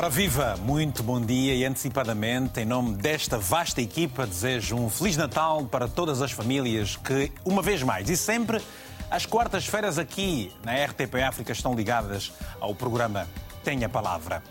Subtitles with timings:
[0.00, 5.14] Ora viva, muito bom dia e antecipadamente, em nome desta vasta equipa, desejo um Feliz
[5.14, 8.62] Natal para todas as famílias que, uma vez mais e sempre,
[9.10, 13.28] às quartas-feiras aqui na RTP África estão ligadas ao programa
[13.62, 14.42] Tenha Palavra.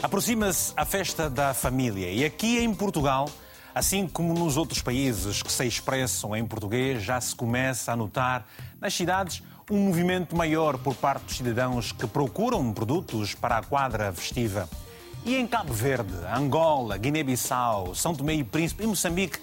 [0.00, 3.28] Aproxima-se a festa da família e aqui em Portugal,
[3.74, 8.46] assim como nos outros países que se expressam em português, já se começa a notar
[8.80, 14.12] nas cidades um movimento maior por parte dos cidadãos que procuram produtos para a quadra
[14.12, 14.68] festiva.
[15.24, 19.40] E em Cabo Verde, Angola, Guiné-Bissau, São Tomé e Príncipe e Moçambique,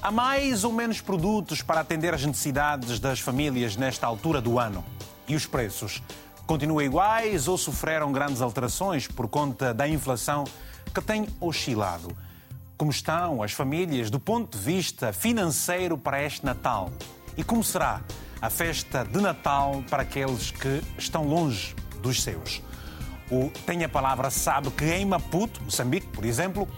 [0.00, 4.84] há mais ou menos produtos para atender às necessidades das famílias nesta altura do ano.
[5.26, 6.00] E os preços?
[6.46, 10.44] Continuam iguais ou sofreram grandes alterações por conta da inflação
[10.94, 12.16] que tem oscilado?
[12.76, 16.92] Como estão as famílias do ponto de vista financeiro para este Natal?
[17.36, 18.00] E como será
[18.40, 22.62] a festa de Natal para aqueles que estão longe dos seus.
[23.30, 26.68] O Tem a Palavra sabe que em Maputo, Moçambique, por exemplo,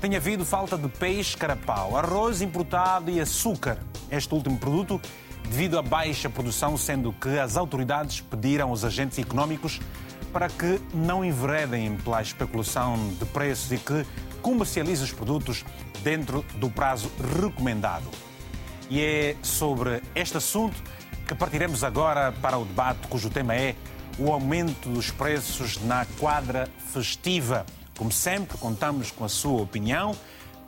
[0.00, 3.78] tem havido falta de peixe, carapau, arroz importado e açúcar.
[4.10, 5.00] Este último produto
[5.48, 9.80] devido à baixa produção, sendo que as autoridades pediram aos agentes económicos
[10.32, 14.04] para que não enveredem pela especulação de preços e que
[14.42, 15.64] comercializem os produtos
[16.02, 18.10] dentro do prazo recomendado.
[18.90, 20.76] E é sobre este assunto
[21.26, 23.74] que partiremos agora para o debate cujo tema é
[24.18, 27.64] o aumento dos preços na quadra festiva.
[27.96, 30.14] Como sempre, contamos com a sua opinião.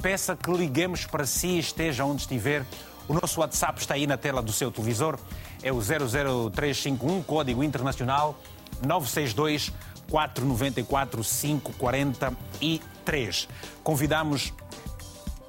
[0.01, 2.65] Peça que liguemos para si, esteja onde estiver.
[3.07, 5.19] O nosso WhatsApp está aí na tela do seu televisor.
[5.63, 8.39] É o 00351, código internacional
[8.83, 9.73] 962
[10.11, 13.49] 494 543.
[13.83, 14.53] Convidamos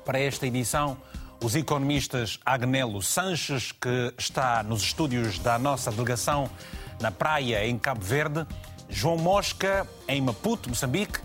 [0.05, 0.97] para esta edição
[1.43, 6.49] os economistas Agnelo Sanches, que está nos estúdios da nossa delegação
[6.99, 8.45] na praia em Cabo Verde,
[8.89, 11.19] João Mosca em Maputo, Moçambique,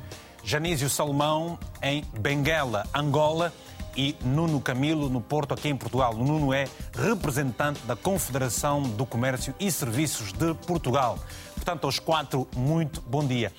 [0.45, 3.53] Janísio Salomão em Benguela, Angola
[3.97, 6.15] e Nuno Camilo no Porto, aqui em Portugal.
[6.15, 11.19] O Nuno é representante da Confederação do Comércio e Serviços de Portugal.
[11.55, 13.53] Portanto, aos quatro, muito bom dia.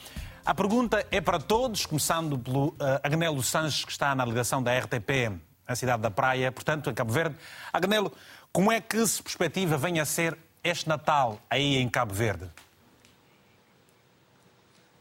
[0.46, 4.78] A pergunta é para todos, começando pelo uh, Agnelo Sanches, que está na delegação da
[4.78, 5.40] RTP
[5.74, 7.36] a cidade da Praia, portanto, em Cabo Verde.
[7.72, 8.12] Agnelo,
[8.52, 12.50] como é que se perspectiva vem a ser este Natal aí em Cabo Verde?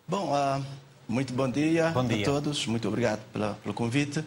[0.08, 0.64] Bom, uh,
[1.08, 2.66] muito bom dia, bom dia, a todos.
[2.66, 4.20] Muito obrigado pela, pelo convite.
[4.20, 4.26] Uh,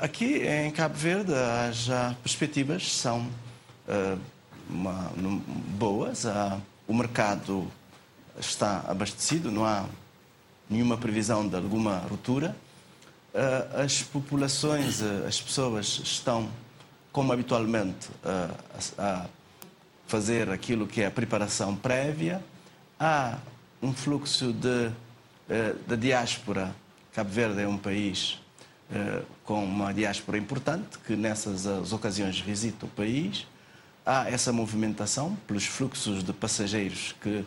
[0.00, 1.32] aqui em Cabo Verde,
[1.68, 1.88] as
[2.22, 3.20] perspectivas são
[3.86, 4.18] uh,
[4.68, 5.12] uma,
[5.78, 6.24] boas.
[6.86, 7.70] o mercado
[8.38, 9.84] está abastecido, não há
[10.70, 12.56] nenhuma previsão de alguma ruptura.
[13.38, 16.50] Eh, as populações, eh, as pessoas estão,
[17.12, 18.50] como habitualmente, eh,
[18.98, 19.26] a
[20.08, 22.42] fazer aquilo que é a preparação prévia.
[22.98, 23.38] Há
[23.80, 24.90] um fluxo de,
[25.86, 26.74] de diáspora.
[27.12, 28.40] Cabo Verde é um país
[29.44, 33.46] com uma diáspora importante que nessas ocasiões visita o país.
[34.04, 37.44] Há essa movimentação pelos fluxos de passageiros que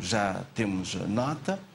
[0.00, 1.69] já temos nota eh,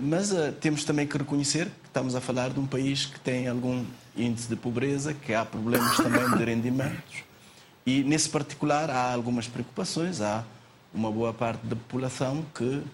[0.00, 3.48] mas uh, temos também que reconhecer que estamos a falar de um país que tem
[3.48, 3.84] algum
[4.16, 7.24] índice de pobreza, que há problemas também de rendimentos.
[7.84, 10.20] E, nesse particular, há algumas preocupações.
[10.20, 10.44] Há
[10.94, 12.84] uma boa parte da população que uh,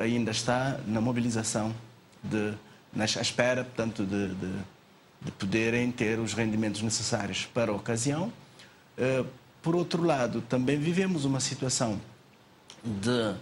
[0.00, 1.74] ainda está na mobilização,
[2.22, 2.52] de,
[2.92, 4.52] na espera, portanto, de, de,
[5.22, 8.32] de, poderem ter os rendimentos necessários para a ocasião.
[9.62, 12.00] Por outro lado, também vivemos uma situação
[12.84, 13.34] de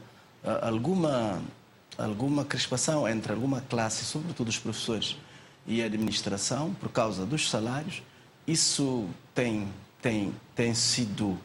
[0.63, 1.43] alguma
[2.01, 5.17] alguma crispação entre alguma classe, sobretudo os professores
[5.67, 8.03] e a administração, por causa dos salários.
[8.47, 9.69] Isso tem,
[10.01, 11.39] tem, tem sido,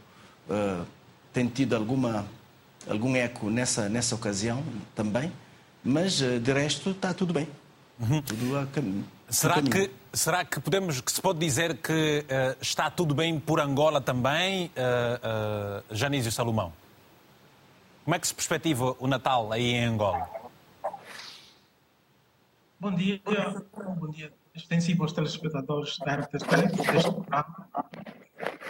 [0.49, 0.85] uh,
[1.33, 2.25] tem tido alguma,
[2.89, 4.63] algum eco nessa, nessa ocasião
[4.95, 5.31] também,
[5.83, 7.47] mas uh, de resto está tudo bem.
[7.99, 8.21] Uhum.
[8.21, 9.03] Tudo a cam...
[9.29, 13.59] Será que, será que podemos que se pode dizer que uh, está tudo bem por
[13.59, 16.71] Angola também, uh, uh, Janísio Salomão?
[18.03, 20.29] Como é que se perspectiva o Natal aí em Angola?
[22.79, 23.21] Bom dia,
[23.97, 27.69] bom dia extensivo aos telespectadores da RTP deste programa.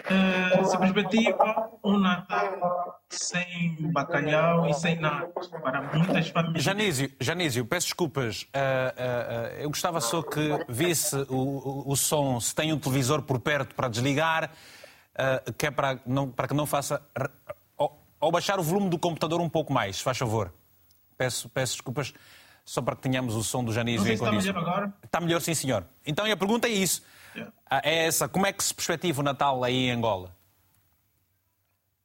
[0.05, 5.27] Uh, se perspectiva um Natal sem bacalhau e sem nada
[5.61, 6.63] para muitas famílias.
[6.63, 8.43] Janísio, Janísio peço desculpas.
[8.43, 13.39] Uh, uh, eu gostava só que visse o, o, som, se tem um televisor por
[13.39, 14.51] perto para desligar,
[15.57, 17.01] que é para, não, para que não faça.
[17.77, 20.53] Ou, baixar o volume do computador um pouco mais, se faz favor.
[21.17, 22.13] Peço, peço desculpas
[22.65, 24.45] só para que tenhamos o som do Janísio em condições.
[24.45, 24.93] Está melhor agora?
[25.03, 25.85] Está melhor, sim, senhor.
[26.05, 27.03] Então a pergunta é isso.
[27.35, 27.53] Yeah.
[27.83, 28.27] É essa.
[28.27, 30.35] Como é que se perspectiva o Natal aí em Angola?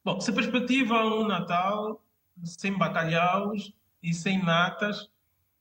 [0.03, 2.01] Bom, se perspectiva um Natal
[2.43, 3.73] sem bacalhaus
[4.03, 5.09] e sem natas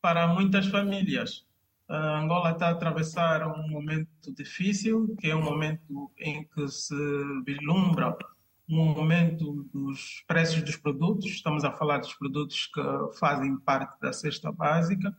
[0.00, 1.44] para muitas famílias.
[1.88, 6.94] A Angola está a atravessar um momento difícil, que é um momento em que se
[7.44, 8.16] vislumbra
[8.70, 11.26] um aumento dos preços dos produtos.
[11.26, 15.14] Estamos a falar dos produtos que fazem parte da cesta básica.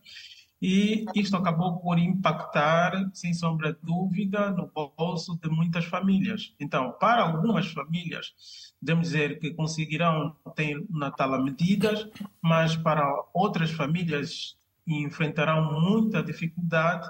[0.62, 6.53] E isto acabou por impactar, sem sombra de dúvida, no bolso de muitas famílias.
[6.59, 8.33] Então, para algumas famílias,
[8.80, 12.07] podemos dizer que conseguirão ter Natal a medidas,
[12.42, 14.56] mas para outras famílias
[14.86, 17.09] enfrentarão muita dificuldade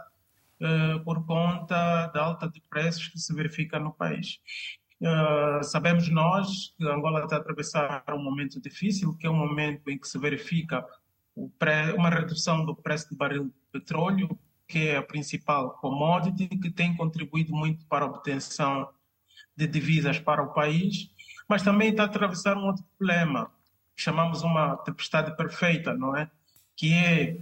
[0.62, 4.40] uh, por conta da alta de preços que se verifica no país.
[5.02, 9.90] Uh, sabemos nós que Angola está a atravessar um momento difícil, que é um momento
[9.90, 10.86] em que se verifica
[11.98, 14.38] uma redução do preço do barril de petróleo,
[14.68, 18.90] que é a principal commodity, que tem contribuído muito para a obtenção
[19.56, 21.10] de divisas para o país,
[21.48, 23.52] mas também está a atravessar um outro problema,
[23.96, 26.30] que chamamos uma tempestade perfeita, não é?
[26.76, 27.38] Que é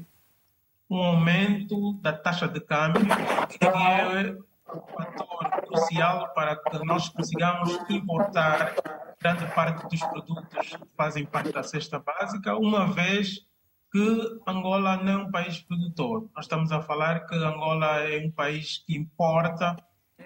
[0.89, 3.01] um aumento da taxa de câmbio,
[3.49, 4.37] que é
[4.73, 8.75] um fator crucial para que nós consigamos importar
[9.19, 13.45] grande parte dos produtos que fazem parte da cesta básica, uma vez
[13.91, 16.29] que Angola não é um país produtor.
[16.35, 19.75] Nós estamos a falar que Angola é um país que importa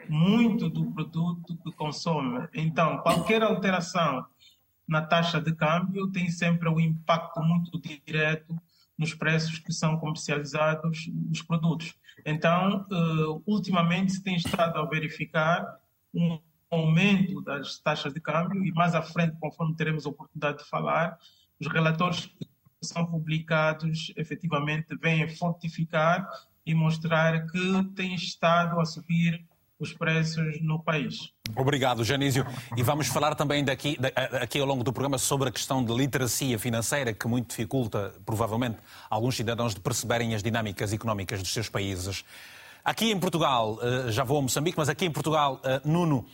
[0.09, 2.47] muito do produto que consome.
[2.53, 4.25] Então, qualquer alteração
[4.87, 8.55] na taxa de câmbio tem sempre um impacto muito direto
[8.97, 11.95] nos preços que são comercializados nos produtos.
[12.25, 15.79] Então, uh, ultimamente se tem estado a verificar
[16.13, 16.39] um
[16.69, 21.17] aumento das taxas de câmbio e mais à frente, conforme teremos a oportunidade de falar,
[21.59, 22.47] os relatórios que
[22.81, 26.27] são publicados efetivamente vêm fortificar
[26.65, 29.45] e mostrar que tem estado a subir
[29.79, 31.31] os preços no país.
[31.55, 32.45] Obrigado, Janísio.
[32.77, 33.97] E vamos falar também daqui,
[34.41, 38.77] aqui ao longo do programa sobre a questão de literacia financeira, que muito dificulta, provavelmente,
[39.09, 42.23] alguns cidadãos de perceberem as dinâmicas económicas dos seus países.
[42.83, 46.25] Aqui em Portugal, eh, já vou a Moçambique, mas aqui em Portugal, eh, Nuno,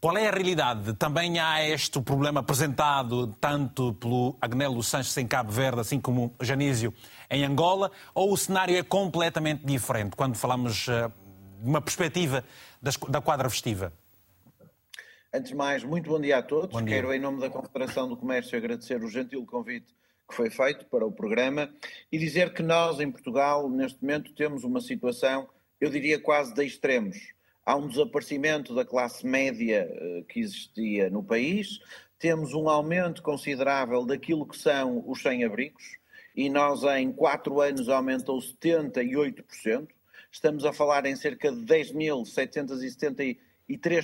[0.00, 0.94] qual é a realidade?
[0.94, 6.94] Também há este problema apresentado tanto pelo Agnelo Sanches em Cabo Verde, assim como Janísio
[7.30, 11.10] em Angola, ou o cenário é completamente diferente quando falamos eh,
[11.62, 12.44] uma perspectiva
[13.08, 13.92] da quadra festiva?
[15.32, 16.76] Antes de mais, muito bom dia a todos.
[16.78, 16.86] Dia.
[16.96, 19.94] Quero, em nome da Confederação do Comércio, agradecer o gentil convite
[20.28, 21.72] que foi feito para o programa
[22.10, 25.48] e dizer que nós, em Portugal, neste momento, temos uma situação,
[25.80, 27.16] eu diria, quase de extremos
[27.64, 31.78] há um desaparecimento da classe média eh, que existia no país,
[32.18, 35.98] temos um aumento considerável daquilo que são os sem-abrigos,
[36.34, 39.88] e nós em quatro anos aumentou 78%.
[40.32, 43.38] Estamos a falar em cerca de 10.773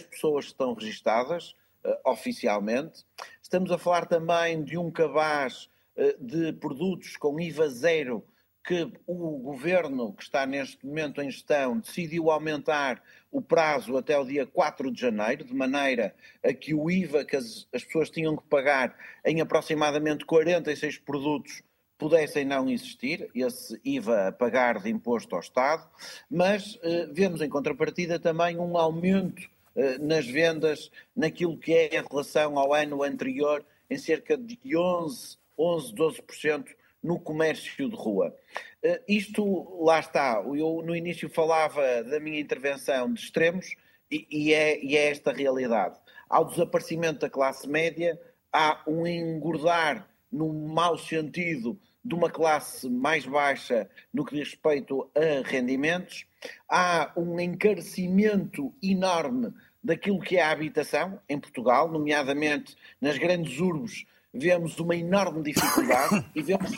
[0.08, 3.06] pessoas que estão registadas uh, oficialmente.
[3.40, 8.26] Estamos a falar também de um cabaz uh, de produtos com IVA zero
[8.66, 13.00] que o governo que está neste momento em gestão decidiu aumentar
[13.30, 16.12] o prazo até o dia 4 de janeiro, de maneira
[16.42, 21.62] a que o IVA que as, as pessoas tinham que pagar em aproximadamente 46 produtos
[21.98, 25.88] pudessem não existir, esse IVA a pagar de imposto ao Estado,
[26.30, 32.04] mas eh, vemos em contrapartida também um aumento eh, nas vendas naquilo que é em
[32.08, 36.66] relação ao ano anterior, em cerca de 11, 11 12%
[37.02, 38.34] no comércio de rua.
[38.82, 43.76] Uh, isto, lá está, eu no início falava da minha intervenção de extremos
[44.10, 45.96] e, e, é, e é esta realidade.
[46.28, 48.20] Ao desaparecimento da classe média,
[48.52, 55.10] há um engordar, num mau sentido, de uma classe mais baixa no que diz respeito
[55.12, 56.24] a rendimentos,
[56.68, 64.04] há um encarecimento enorme daquilo que é a habitação em Portugal, nomeadamente nas grandes urbes,
[64.32, 66.70] vemos uma enorme dificuldade e vemos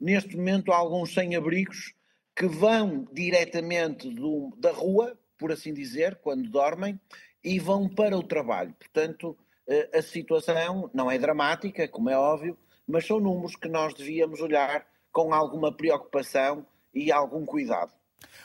[0.00, 1.92] neste momento alguns sem-abrigos
[2.34, 7.00] que vão diretamente do, da rua, por assim dizer, quando dormem,
[7.42, 8.72] e vão para o trabalho.
[8.78, 13.94] Portanto, eh, a situação não é dramática, como é óbvio, mas são números que nós
[13.94, 17.92] devíamos olhar com alguma preocupação e algum cuidado.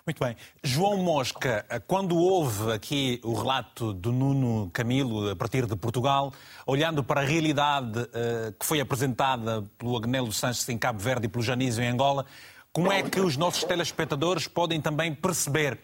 [0.05, 0.35] Muito bem.
[0.63, 6.33] João Mosca, quando houve aqui o relato do Nuno Camilo a partir de Portugal,
[6.65, 11.29] olhando para a realidade uh, que foi apresentada pelo Agnelo Sanches em Cabo Verde e
[11.29, 12.25] pelo Janísio em Angola,
[12.73, 15.77] como é que os nossos telespectadores podem também perceber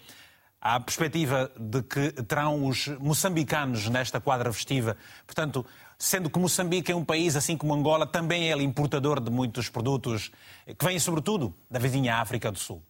[0.60, 4.98] a perspectiva de que terão os moçambicanos nesta quadra festiva?
[5.26, 5.66] Portanto,
[5.98, 10.32] sendo que Moçambique é um país, assim como Angola, também é importador de muitos produtos
[10.78, 12.82] que vêm, sobretudo, da vizinha África do Sul.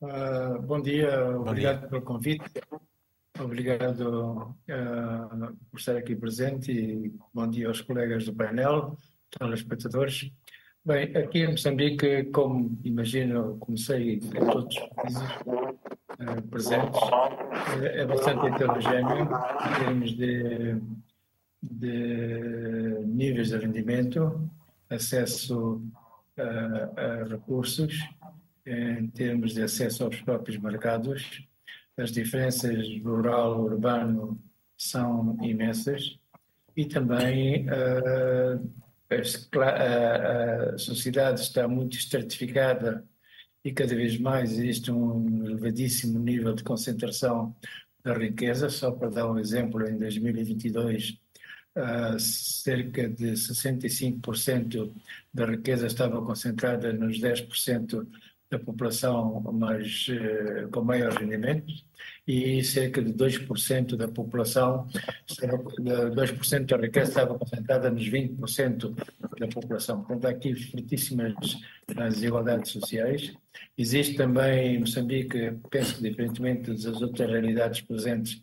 [0.00, 1.88] Uh, bom dia, bom obrigado dia.
[1.88, 2.44] pelo convite.
[3.38, 8.96] Obrigado uh, por estar aqui presente e bom dia aos colegas do painel,
[9.30, 10.30] telespectadores.
[10.84, 15.22] Bem, aqui em Moçambique, como imagino, comecei em todos os países
[16.50, 17.00] presentes,
[17.82, 20.80] é, é bastante heterogéneo em termos de,
[21.62, 24.50] de níveis de rendimento,
[24.90, 25.82] acesso
[26.38, 27.94] uh, a recursos,
[28.64, 31.46] em termos de acesso aos próprios mercados.
[31.96, 34.40] As diferenças rural-urbano
[34.76, 36.18] são imensas
[36.76, 38.70] e também uh,
[39.60, 43.04] a, a, sociedade está muito estratificada
[43.64, 47.54] e cada vez mais existe um elevadíssimo nível de concentração
[48.02, 48.68] da riqueza.
[48.68, 51.18] Só para dar um exemplo, em 2022,
[51.76, 54.92] uh, cerca de 65%
[55.32, 58.06] da riqueza estava concentrada nos 10%
[58.50, 61.72] da população mais, uh, com maior rendimento
[62.26, 64.86] e cerca de 2% da população,
[65.28, 68.94] 2% da riqueza estava concentrada nos 20%
[69.38, 70.02] da população.
[70.02, 71.34] Portanto, há aqui fortíssimas
[71.86, 73.34] desigualdades sociais.
[73.76, 78.42] Existe também em Moçambique, penso que diferentemente das outras realidades presentes,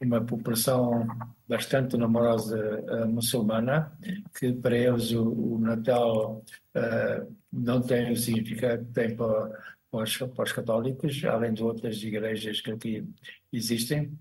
[0.00, 1.06] uma população
[1.46, 3.92] bastante numerosa uh, muçulmana,
[4.38, 6.44] que para eles o, o Natal
[6.76, 9.50] uh, não tem o significado que tem para,
[9.90, 13.04] para os, para os católicos, além de outras igrejas que aqui
[13.52, 14.18] existem.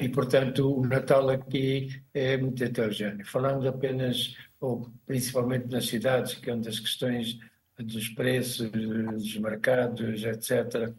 [0.00, 3.26] E, portanto, o Natal aqui é muito heterogéneo.
[3.26, 7.38] Falando apenas, ou principalmente nas cidades, que é uma das questões
[7.78, 10.92] dos preços, dos mercados, etc.,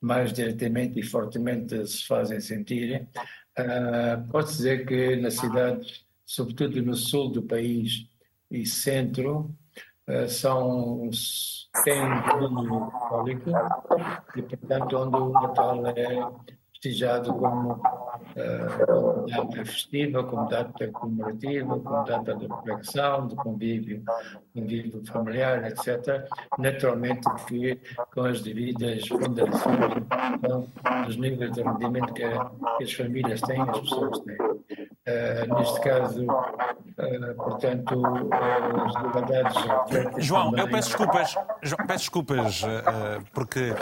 [0.00, 3.06] mais diretamente e fortemente se fazem sentir,
[3.58, 8.06] uh, pode dizer que nas cidades, sobretudo no sul do país
[8.50, 9.54] e centro,
[10.10, 11.10] uh, são
[11.84, 13.50] tem um católico
[14.36, 16.18] e, portanto, onde o Natal é
[16.72, 24.02] festejado como, uh, data festiva, como data comemorativa, como data de reflexão, de convívio,
[24.54, 26.26] convívio familiar, etc.
[26.58, 27.78] Naturalmente que
[28.12, 29.78] com as devidas ponderações
[31.06, 32.24] dos níveis de rendimento que,
[32.78, 34.38] que as famílias têm, as pessoas têm.
[35.10, 38.02] Uh, neste caso, uh, portanto,
[38.86, 39.56] as liberdades...
[40.18, 40.64] João, também...
[40.64, 42.62] eu peço desculpas, João, peço desculpas
[43.32, 43.74] porque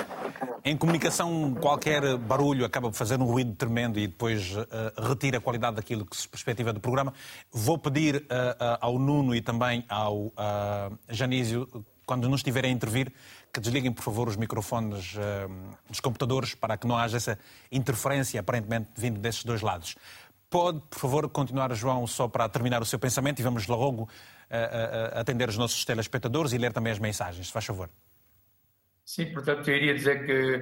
[0.64, 4.54] em comunicação qualquer barulho acaba por fazer um ruído tremendo e depois
[4.96, 7.12] retira a qualidade daquilo que se perspectiva do programa.
[7.52, 8.26] Vou pedir
[8.80, 10.32] ao Nuno e também ao
[11.08, 11.68] Janísio,
[12.06, 13.12] quando nos estiverem a intervir,
[13.52, 15.16] que desliguem, por favor, os microfones
[15.88, 17.38] dos computadores para que não haja essa
[17.72, 19.96] interferência, aparentemente, vindo desses dois lados.
[20.50, 24.08] Pode, por favor, continuar, João, só para terminar o seu pensamento e vamos logo
[25.12, 27.90] atender os nossos telespectadores e ler também as mensagens, se faz favor.
[29.04, 30.56] Sim, portanto, eu iria dizer que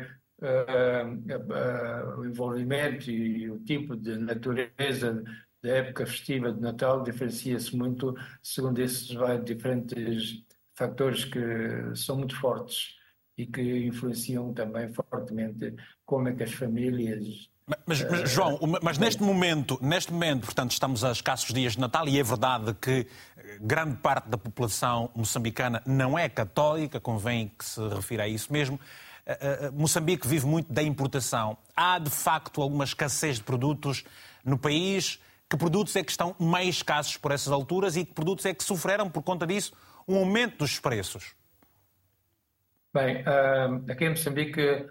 [0.44, 5.22] uh, uh, o envolvimento e o tipo de natureza
[5.62, 9.08] da época festiva de Natal diferencia-se muito segundo esses
[9.44, 10.44] diferentes
[10.76, 11.40] fatores que
[11.96, 12.94] são muito fortes
[13.36, 15.74] e que influenciam também fortemente
[16.04, 17.50] como é que as famílias
[17.86, 22.08] mas, mas, João, mas neste momento, neste momento, portanto, estamos a escassos dias de Natal
[22.08, 23.06] e é verdade que
[23.60, 28.78] grande parte da população moçambicana não é católica, convém que se refira a isso mesmo.
[29.26, 31.58] Eh, eh, eh, Moçambique vive muito da importação.
[31.76, 34.04] Há, de facto, alguma escassez de produtos
[34.44, 35.20] no país.
[35.48, 38.64] Que produtos é que estão mais escassos por essas alturas e que produtos é que
[38.64, 39.72] sofreram, por conta disso,
[40.06, 41.34] um aumento dos preços?
[42.92, 43.24] Bem,
[43.88, 44.86] aqui em Moçambique,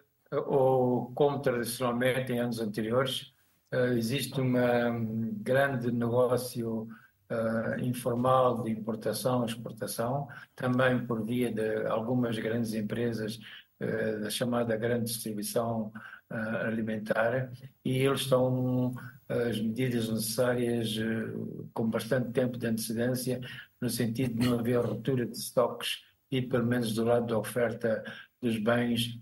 [0.48, 3.34] ou como tradicionalmente em anos anteriores,
[3.98, 6.88] existe um grande negócio
[7.30, 13.40] uh, informal de importação e exportação, também por via de algumas grandes empresas
[13.80, 15.92] uh, da chamada grande distribuição
[16.66, 17.52] alimentar,
[17.84, 18.96] e eles estão
[19.30, 20.96] as medidas necessárias
[21.72, 23.40] com bastante tempo de antecedência,
[23.80, 28.04] no sentido de não haver ruptura de estoques e, pelo menos do lado da oferta
[28.42, 29.20] dos bens,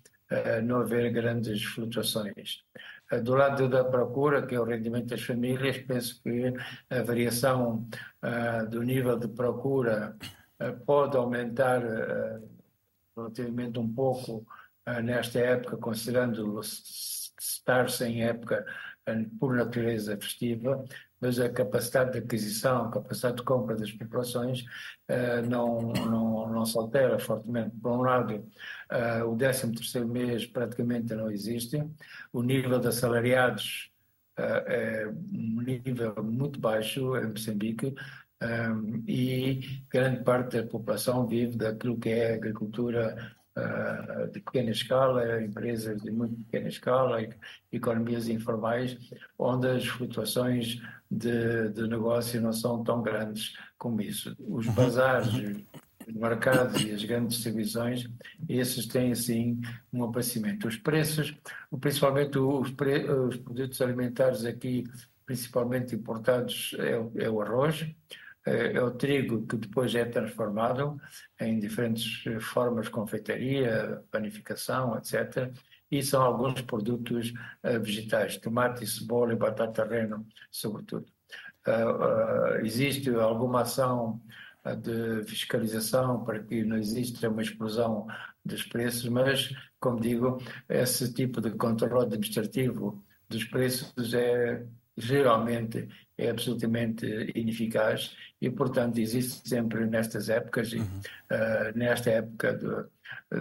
[0.64, 2.64] não haver grandes flutuações.
[3.12, 6.54] Eh, do lado da procura, que é o rendimento das famílias, penso que
[6.90, 7.88] a variação
[8.24, 10.16] uh, do nível de procura
[10.86, 11.82] pode aumentar
[13.16, 14.46] relativamente um pouco
[15.04, 18.66] nesta época, considerando estar sem época
[19.40, 20.86] por natureza festiva,
[21.20, 24.64] mas a capacidade de aquisição, a capacidade de compra das populações
[25.50, 27.76] não, não, não se altera fortemente.
[27.82, 28.46] Por um lado,
[28.94, 31.84] Uh, o 13 terceiro mês praticamente não existe.
[32.32, 33.92] O nível de assalariados
[34.38, 37.96] uh, é um nível muito baixo em Moçambique
[38.44, 45.42] um, e grande parte da população vive daquilo que é agricultura uh, de pequena escala,
[45.42, 47.20] empresas de muito pequena escala,
[47.72, 48.98] economias informais,
[49.40, 54.36] onde as flutuações de, de negócio não são tão grandes como isso.
[54.40, 54.74] Os uhum.
[56.04, 58.10] Bazares mercados e as grandes distribuições,
[58.48, 60.68] esses têm sim um aparecimento.
[60.68, 61.36] Os preços,
[61.80, 64.84] principalmente os, pre, os produtos alimentares aqui,
[65.26, 67.86] principalmente importados, é, o, é o arroz,
[68.46, 71.00] é, é o trigo que depois é transformado
[71.40, 75.52] em diferentes formas confeitaria, panificação, etc.
[75.90, 77.32] E são alguns produtos
[77.64, 81.06] uh, vegetais, tomate, cebola e batata reno, sobretudo.
[81.66, 84.20] Uh, existe alguma ação
[84.72, 88.08] de fiscalização para que não exista uma explosão
[88.46, 94.66] dos preços, mas, como digo, esse tipo de controle administrativo dos preços é
[94.96, 97.06] geralmente é absolutamente
[97.36, 100.84] ineficaz e, portanto, existe sempre nestas épocas, uhum.
[100.84, 102.92] uh, nesta época uh,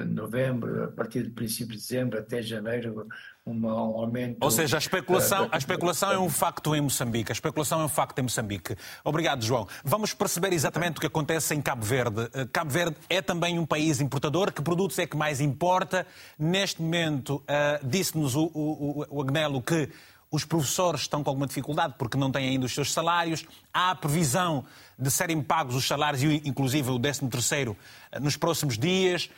[0.06, 3.06] novembro, a partir do princípio de dezembro até janeiro,
[3.44, 4.38] um aumento.
[4.40, 7.32] Ou seja, a especulação, a especulação é um facto em Moçambique.
[7.32, 8.76] A especulação é um facto em Moçambique.
[9.04, 9.66] Obrigado, João.
[9.84, 12.28] Vamos perceber exatamente o que acontece em Cabo Verde.
[12.32, 14.52] Eh, Cabo Verde é também um país importador.
[14.52, 16.06] Que produtos é que mais importa?
[16.38, 19.88] Neste momento, uh, disse-nos o, o, o Agnelo que
[20.30, 23.44] os professores estão com alguma dificuldade porque não têm ainda os seus salários.
[23.72, 24.64] Há a previsão
[24.98, 27.76] de serem pagos os salários, inclusive o 13 terceiro,
[28.12, 29.28] eh, nos próximos dias.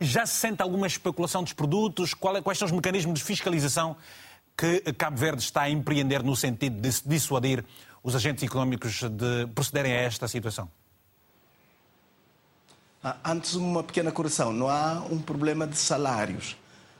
[0.00, 2.12] Já se sente alguma especulação dos produtos?
[2.12, 3.96] É, quais são os mecanismos de fiscalização
[4.56, 7.64] que Cabo Verde está a empreender no sentido de dissuadir
[8.02, 10.68] os agentes económicos de procederem a esta situação?
[13.02, 14.52] Ah, antes, uma pequena correção.
[14.52, 16.56] Não há um problema de salários.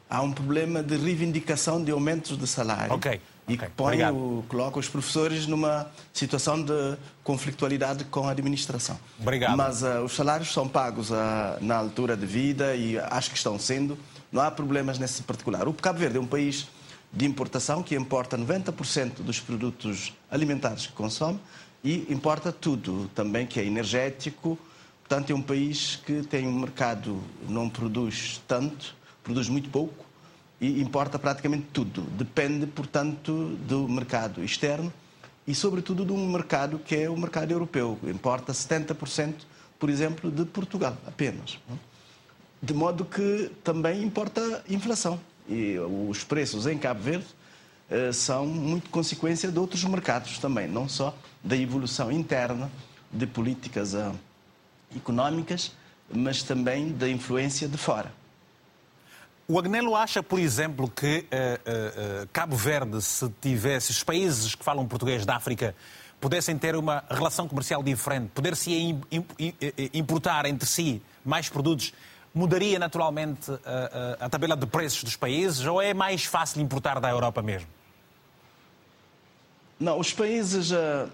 [0.09, 2.95] Há um problema de reivindicação de aumentos de salário.
[2.95, 3.21] Ok.
[3.49, 3.69] E okay.
[3.77, 8.99] põe o, coloca os professores numa situação de conflitualidade com a administração.
[9.19, 9.57] Obrigado.
[9.57, 11.15] Mas uh, os salários são pagos uh,
[11.61, 13.99] na altura de vida e acho que estão sendo.
[14.31, 15.67] Não há problemas nesse particular.
[15.67, 16.69] O Cabo Verde é um país
[17.13, 21.39] de importação que importa 90% dos produtos alimentares que consome
[21.85, 24.57] e importa tudo também que é energético.
[25.00, 30.12] Portanto, é um país que tem um mercado, não produz tanto, produz muito pouco
[30.63, 32.03] e importa praticamente tudo.
[32.03, 34.93] Depende, portanto, do mercado externo
[35.45, 37.99] e, sobretudo, de um mercado que é o mercado europeu.
[38.05, 39.35] Importa 70%,
[39.77, 41.59] por exemplo, de Portugal apenas.
[42.63, 45.19] De modo que também importa inflação.
[45.49, 45.77] E
[46.09, 47.27] os preços em Cabo Verde
[47.91, 52.71] eh, são muito consequência de outros mercados também, não só da evolução interna
[53.13, 54.13] de políticas eh,
[54.95, 55.73] económicas,
[56.09, 58.13] mas também da influência de fora.
[59.49, 64.65] O Agnelo acha, por exemplo, que uh, uh, Cabo Verde, se tivesse os países que
[64.65, 65.75] falam português da África
[66.21, 68.71] pudessem ter uma relação comercial diferente, poder-se
[69.93, 71.93] importar entre si mais produtos,
[72.33, 77.11] mudaria naturalmente a, a, tabela de preços dos países ou é mais fácil importar da
[77.11, 77.67] Europa mesmo?
[79.81, 81.11] Não, os países uh,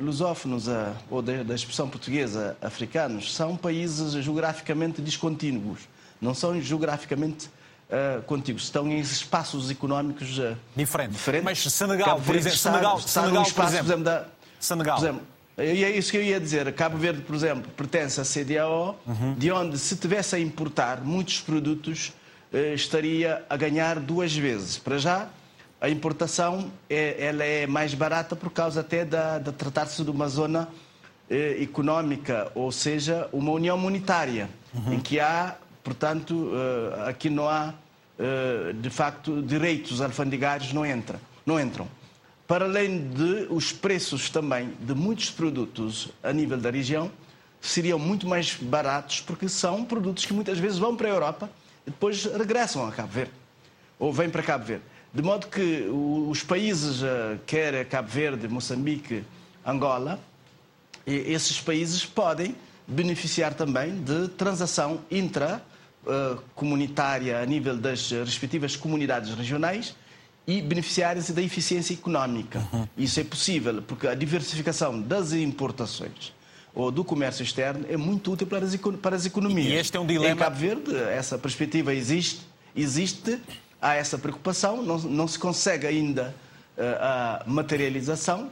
[0.00, 5.80] lusófonos, uh, ou da expressão portuguesa, africanos, são países geograficamente descontínuos.
[6.20, 7.50] Não são geograficamente
[7.92, 8.58] uh, contigo.
[8.58, 11.16] Estão em espaços económicos uh, diferentes.
[11.16, 11.44] diferentes.
[11.44, 14.26] Mas Senegal, por exemplo, está, Senegal, está Senegal, espaço, por exemplo, por exemplo da,
[14.58, 14.98] Senegal.
[14.98, 15.26] Por exemplo,
[15.58, 16.72] e é isso que eu ia dizer.
[16.72, 19.34] Cabo Verde, por exemplo, pertence à CDAO, uhum.
[19.34, 22.12] de onde, se tivesse a importar muitos produtos,
[22.52, 24.78] uh, estaria a ganhar duas vezes.
[24.78, 25.28] Para já,
[25.80, 30.28] a importação é, ela é mais barata por causa até de, de tratar-se de uma
[30.28, 30.68] zona
[31.32, 34.92] eh, económica, ou seja, uma união monetária, uhum.
[34.92, 37.72] em que há, portanto, eh, aqui não há eh,
[38.80, 41.88] de facto, direitos alfandegários não, entra, não entram.
[42.46, 47.10] Para além de os preços também de muitos produtos a nível da região
[47.60, 51.50] seriam muito mais baratos porque são produtos que muitas vezes vão para a Europa
[51.86, 53.32] e depois regressam a Cabo Verde
[53.98, 54.84] ou vêm para Cabo Verde.
[55.14, 55.86] De modo que
[56.28, 59.22] os países, eh, quer Cabo Verde, Moçambique,
[59.64, 60.18] Angola,
[61.06, 62.56] esses países podem
[62.86, 65.62] beneficiar também de transação intra
[66.54, 69.94] comunitária a nível das respectivas comunidades regionais
[70.46, 72.66] e beneficiarem-se da eficiência económica.
[72.72, 72.88] Uhum.
[72.96, 76.32] Isso é possível porque a diversificação das importações
[76.74, 79.68] ou do comércio externo é muito útil para as, para as economias.
[79.68, 80.34] E este é um dilema.
[80.34, 82.40] Em Cabo Verde, essa perspectiva existe,
[82.74, 83.38] existe
[83.80, 86.34] há essa preocupação, não, não se consegue ainda
[86.76, 88.50] uh, a materialização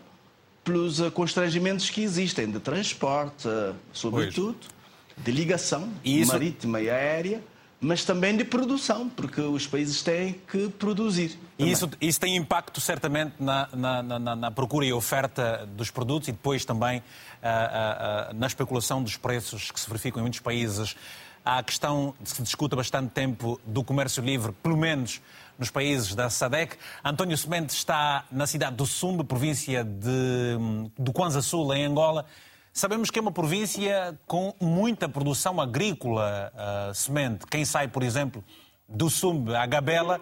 [0.63, 4.59] pelos constrangimentos que existem de transporte, uh, sobretudo.
[4.61, 4.80] Pois
[5.25, 6.33] de ligação isso...
[6.33, 7.43] marítima e aérea,
[7.81, 11.39] mas também de produção, porque os países têm que produzir.
[11.59, 16.29] E isso, isso tem impacto certamente na, na, na, na, procura e oferta dos produtos
[16.29, 20.41] e depois também uh, uh, uh, na especulação dos preços que se verificam em muitos
[20.41, 20.95] países.
[21.43, 25.23] Há a questão que se discute há bastante tempo do comércio livre, pelo menos
[25.59, 26.77] nos países da SADEC.
[27.03, 30.59] António Semente está na cidade do Sumbe, província de,
[30.99, 32.27] do Kwanza Sul, em Angola.
[32.73, 37.47] Sabemos que é uma província com muita produção agrícola, uh, semente.
[37.47, 38.45] Quem sai, por exemplo,
[38.89, 40.21] do Sumbe à Gabela,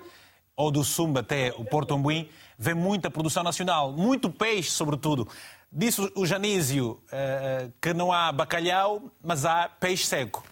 [0.56, 5.28] ou do Sumbe até o Porto Ambuim, vê muita produção nacional, muito peixe, sobretudo.
[5.70, 10.42] Disse o Janísio uh, que não há bacalhau, mas há peixe seco.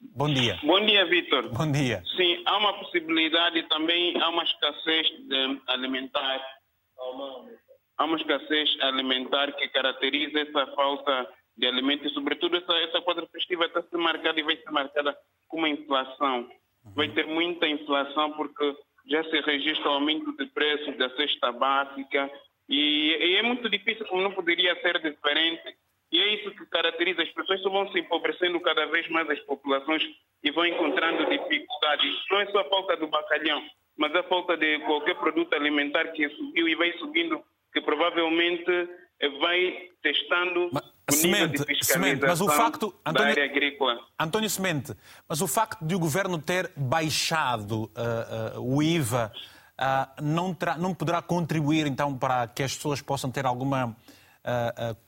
[0.00, 0.58] Bom dia.
[0.62, 1.50] Bom dia, Vitor.
[1.50, 2.02] Bom dia.
[2.16, 6.40] Sim, há uma possibilidade também, há uma escassez de alimentar.
[7.98, 13.26] Há uma escassez alimentar que caracteriza essa falta de alimentos e, sobretudo, essa, essa quadra
[13.28, 15.16] festiva está se marcada e vai ser marcada
[15.48, 16.48] com uma inflação.
[16.94, 18.76] Vai ter muita inflação porque
[19.08, 22.30] já se registra o aumento de preços da cesta básica
[22.68, 25.76] e, e é muito difícil, como não poderia ser diferente,
[26.12, 29.40] e é isso que caracteriza as pessoas, só vão se empobrecendo cada vez mais as
[29.40, 30.02] populações
[30.42, 32.14] e vão encontrando dificuldades.
[32.30, 33.62] Não é só a falta do bacalhau,
[33.96, 37.42] mas a falta de qualquer produto alimentar que subiu e vai subindo,
[37.76, 38.88] que provavelmente
[39.38, 44.00] vai testando mas, o semente, semente, mas o facto, António, da área agrícola.
[44.18, 44.94] António Semente,
[45.28, 49.30] mas o facto de o governo ter baixado uh, uh, o IVA
[49.78, 53.94] uh, não, terá, não poderá contribuir então para que as pessoas possam ter alguma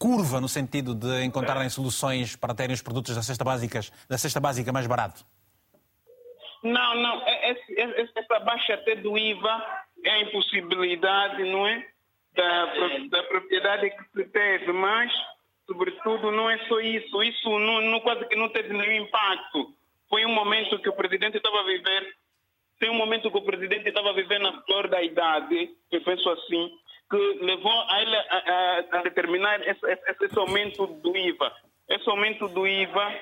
[0.00, 4.40] curva no sentido de encontrarem soluções para terem os produtos da cesta, básicas, da cesta
[4.40, 5.24] básica mais barato?
[6.64, 7.22] Não, não.
[7.22, 11.86] É, é, é, essa baixa até do IVA é a impossibilidade, não é?
[12.38, 12.66] Da,
[13.10, 15.10] da propriedade que se teve, mas,
[15.66, 17.20] sobretudo, não é só isso.
[17.20, 19.74] Isso não, não, quase que não teve nenhum impacto.
[20.08, 22.14] Foi um momento que o presidente estava a viver,
[22.78, 26.30] tem um momento que o presidente estava a viver na flor da idade, eu penso
[26.30, 26.70] assim,
[27.10, 31.52] que levou a ele a, a, a determinar esse, esse, esse, aumento do IVA.
[31.88, 33.20] Esse aumento do IVA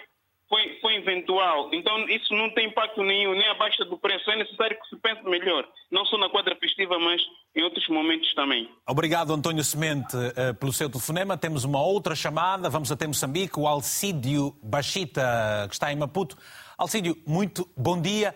[0.48, 1.70] foi, foi eventual.
[1.72, 4.30] Então, isso não tem impacto nenhum, nem a baixa do preço.
[4.30, 7.20] É necessário que se pense melhor, não só na quadra festiva, mas
[7.54, 8.68] em outros momentos também.
[8.88, 11.36] Obrigado, António Semente, eh, pelo seu telefonema.
[11.36, 12.68] Temos uma outra chamada.
[12.68, 13.58] Vamos até Moçambique.
[13.58, 16.36] O Alcídio Bachita, que está em Maputo.
[16.78, 18.34] Alcídio, muito bom dia.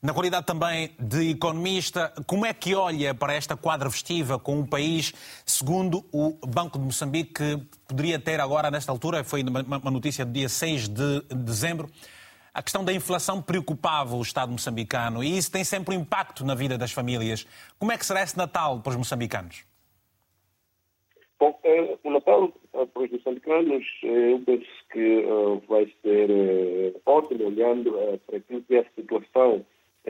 [0.00, 4.66] Na qualidade também de economista, como é que olha para esta quadra festiva com o
[4.66, 5.12] país,
[5.44, 7.58] segundo o Banco de Moçambique, que
[7.88, 11.90] poderia ter agora, nesta altura, foi uma notícia do dia 6 de dezembro,
[12.54, 16.54] a questão da inflação preocupava o Estado moçambicano e isso tem sempre um impacto na
[16.54, 17.44] vida das famílias.
[17.76, 19.64] Como é que será esse Natal para os moçambicanos?
[21.40, 26.30] Bom, é, o Natal eh, para os moçambicanos, eh, eu penso que uh, vai ser
[26.30, 29.64] uh, ótimo, olhando uh, para aquilo que é a situação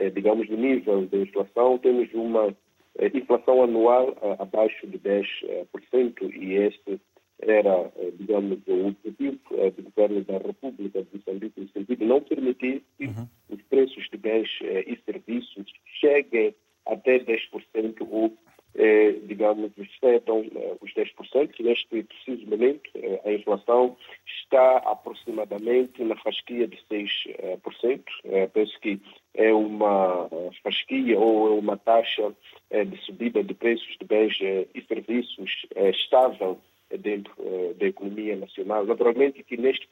[0.09, 2.55] digamos, do nível da inflação, temos uma
[2.97, 6.99] eh, inflação anual eh, abaixo de 10%, e este
[7.41, 12.83] era, digamos, o objetivo do governo da República de Moçambique, no sentido de não permitir
[12.97, 13.27] que uhum.
[13.49, 15.65] os preços de bens e serviços
[16.01, 16.53] cheguem
[16.85, 18.37] até 10% ou
[18.75, 21.59] eh, digamos, excedam eh, os 10%.
[21.59, 28.03] Neste preciso momento, eh, a inflação está aproximadamente na fasquia de 6%.
[28.25, 28.99] Eh, penso que
[29.33, 30.29] é uma
[30.63, 32.33] fasquia ou é uma taxa
[32.71, 36.59] de subida de preços de bens e serviços estável
[36.99, 37.33] dentro
[37.77, 38.85] da economia nacional.
[38.85, 39.87] Naturalmente que neste,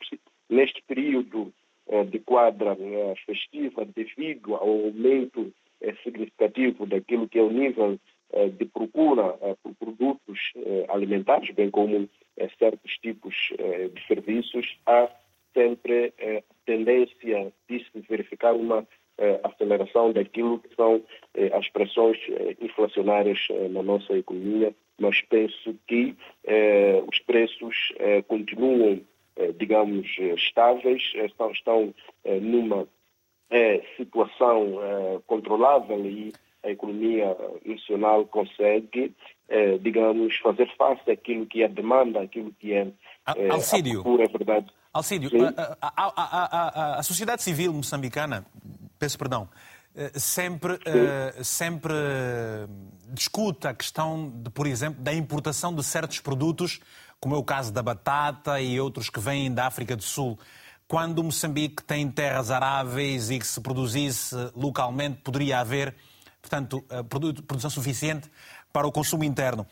[0.49, 1.53] neste período
[2.09, 2.75] de quadra
[3.25, 5.53] festiva, devido ao aumento
[6.03, 7.97] significativo daquilo que é o nível
[8.57, 12.09] de procura eh, por produtos eh, alimentares, bem como
[12.59, 15.09] certos tipos de serviços, há
[15.55, 16.13] sempre
[16.67, 18.87] tendência de se verificar uma
[19.43, 21.01] aceleração daquilo que são
[21.51, 22.19] as pressões
[22.61, 23.39] inflacionárias
[23.71, 26.15] na nossa economia, mas penso que
[27.07, 27.91] os preços
[28.27, 29.01] continuam,
[29.57, 31.95] digamos, estáveis, estão, estão
[32.39, 32.87] numa
[33.97, 39.15] situação controlável e a economia nacional consegue,
[39.49, 42.87] eh, digamos, fazer face àquilo que é demanda, àquilo que é
[43.35, 43.99] eh, Alcídio.
[43.99, 44.67] a procura, é verdade.
[44.93, 48.45] Alcídio, a, a, a, a, sociedade civil moçambicana,
[48.97, 49.47] peço perdão,
[49.95, 51.93] eh, sempre, uh, sempre
[53.09, 56.79] discute a questão, de, por exemplo, da importação de certos produtos,
[57.19, 60.37] como é o caso da batata e outros que vêm da África do Sul.
[60.87, 65.95] Quando Moçambique tem terras aráveis e que se produzisse localmente, poderia haver
[66.47, 66.83] portanto,
[67.43, 68.31] produção suficiente
[68.71, 69.67] para o consumo interno.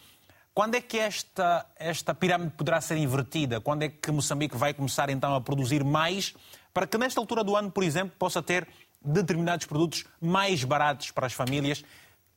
[0.53, 3.59] Quando é que esta, esta pirâmide poderá ser invertida?
[3.59, 6.33] Quando é que Moçambique vai começar então a produzir mais
[6.73, 8.67] para que nesta altura do ano, por exemplo, possa ter
[9.01, 11.83] determinados produtos mais baratos para as famílias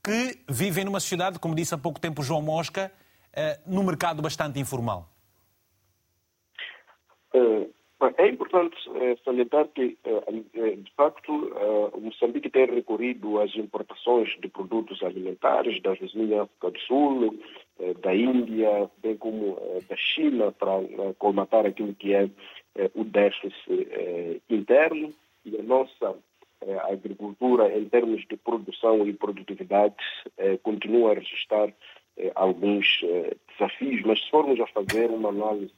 [0.02, 2.92] que vivem numa sociedade, como disse há pouco tempo João Mosca,
[3.32, 5.08] eh, num mercado bastante informal?
[7.34, 7.72] Uh,
[8.16, 11.32] é importante eh, salientar que, eh, eh, de facto,
[12.00, 17.38] Moçambique tem recorrido às importações de produtos alimentares da vizinha África do Sul,
[18.00, 19.58] da Índia, bem como
[19.88, 20.80] da China, para
[21.18, 22.28] colmatar aquilo que é
[22.94, 23.60] o déficit
[24.48, 25.12] interno.
[25.44, 26.16] E a nossa
[26.90, 29.96] agricultura, em termos de produção e produtividade,
[30.62, 31.72] continua a registrar
[32.34, 33.00] alguns
[33.48, 35.72] desafios, mas se formos a fazer uma análise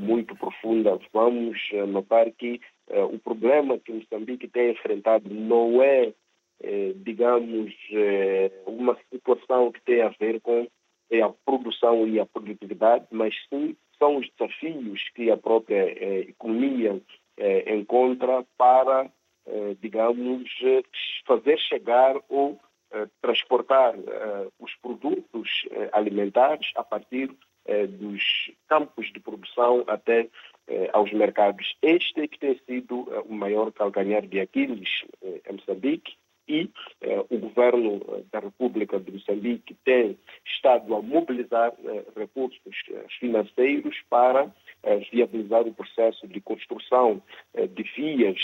[0.00, 2.60] muito profunda, vamos notar que
[3.12, 6.12] o problema que Moçambique tem enfrentado não é,
[6.96, 7.72] digamos,
[8.66, 10.66] uma situação que tem a ver com
[11.12, 17.00] a produção e a produtividade, mas sim são os desafios que a própria economia
[17.66, 19.10] encontra para,
[19.80, 20.50] digamos,
[21.26, 22.58] fazer chegar ou
[23.22, 23.94] transportar
[24.58, 27.30] os produtos alimentares a partir
[27.88, 30.28] dos campos de produção até
[30.92, 31.76] aos mercados.
[31.82, 36.14] Este é que tem sido o maior calcanhar de Aquiles em Moçambique
[36.50, 36.70] e
[37.30, 38.00] o governo
[38.32, 41.72] da República de Moçambique tem estado a mobilizar
[42.16, 42.58] recursos
[43.20, 44.50] financeiros para
[45.12, 47.22] viabilizar o processo de construção
[47.54, 48.40] de vias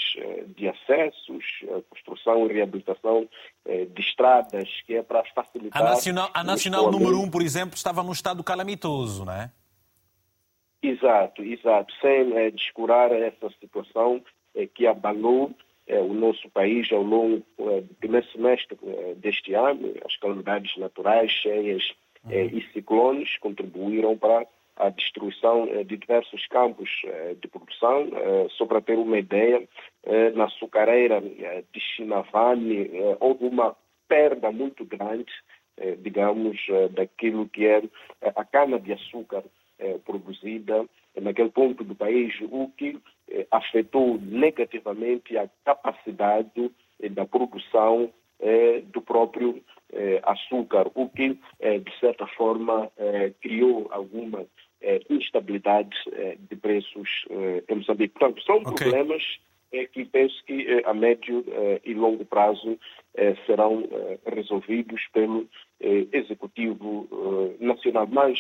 [0.57, 1.45] de acessos,
[1.91, 3.29] construção e reabilitação
[3.67, 5.83] de estradas, que é para facilitar...
[5.83, 9.51] A Nacional, a nacional número 1, um, por exemplo, estava num estado calamitoso, não é?
[10.83, 11.93] Exato, exato.
[12.01, 14.23] Sem descurar essa situação
[14.75, 15.51] que abalou
[15.87, 20.77] é, o nosso país ao longo é, do primeiro semestre é, deste ano, as calamidades
[20.77, 21.93] naturais, cheias
[22.25, 22.33] uhum.
[22.33, 24.47] e ciclones contribuíram para
[24.77, 26.91] a destruição de diversos campos
[27.41, 28.11] de produção.
[28.59, 29.67] Só para ter uma ideia,
[30.35, 33.75] na açucareira de Chinavane houve uma
[34.07, 35.33] perda muito grande,
[36.01, 36.59] digamos,
[36.91, 37.83] daquilo que é
[38.23, 39.45] a cana-de-açúcar
[40.05, 40.85] produzida
[41.23, 42.99] naquele ponto do país, o que
[43.51, 49.63] afetou negativamente a capacidade eh, da produção eh, do próprio
[50.25, 52.91] açúcar, o que, de certa forma,
[53.41, 54.45] criou alguma
[55.09, 55.97] instabilidade
[56.51, 57.25] de preços
[57.69, 58.19] em Moçambique.
[58.19, 58.75] Portanto, são okay.
[58.75, 59.23] problemas
[59.93, 61.45] que penso que a médio
[61.85, 62.77] e longo prazo
[63.47, 63.89] serão
[64.27, 65.49] resolvidos pelo
[65.81, 67.09] Executivo
[67.61, 68.09] Nacional.
[68.11, 68.39] Mas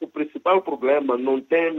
[0.00, 1.74] o principal problema não tem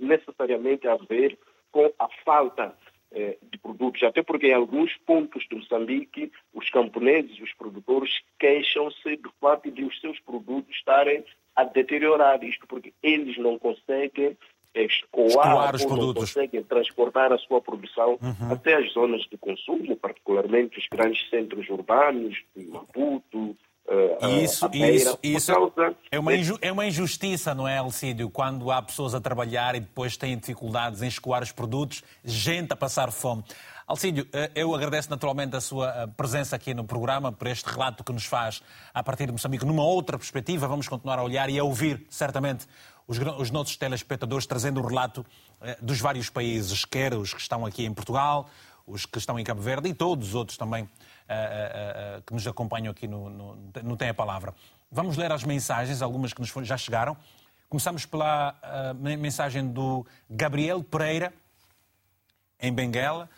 [0.00, 1.38] necessariamente a ver
[1.72, 2.76] com a falta
[3.10, 9.16] eh, de produtos, até porque em alguns pontos de Moçambique os camponeses, os produtores queixam-se
[9.16, 11.24] do fato de os seus produtos estarem
[11.56, 14.36] a deteriorar isto, porque eles não conseguem
[14.74, 16.06] escoar, os produtos.
[16.06, 18.52] não conseguem transportar a sua produção uhum.
[18.52, 25.18] até as zonas de consumo, particularmente os grandes centros urbanos, de Maputo, Uh, isso, isso,
[25.22, 25.52] isso
[26.10, 28.30] é, uma é uma injustiça, não é, Alcídio?
[28.30, 32.76] Quando há pessoas a trabalhar e depois têm dificuldades em escoar os produtos, gente a
[32.76, 33.44] passar fome.
[33.84, 38.12] Alcídio, eh, eu agradeço naturalmente a sua presença aqui no programa, por este relato que
[38.12, 38.62] nos faz
[38.94, 40.68] a partir de Moçambique numa outra perspectiva.
[40.68, 42.66] Vamos continuar a olhar e a ouvir, certamente,
[43.06, 45.26] os, os nossos telespectadores trazendo o relato
[45.80, 48.48] dos vários países, quer os que estão aqui em Portugal,
[48.86, 50.88] os que estão em Cabo Verde e todos os outros também
[52.26, 54.54] que nos acompanham aqui no, no, no Tem a Palavra.
[54.90, 57.16] Vamos ler as mensagens, algumas que nos já chegaram.
[57.68, 58.54] Começamos pela
[59.18, 61.32] mensagem do Gabriel Pereira,
[62.60, 63.30] em Benguela,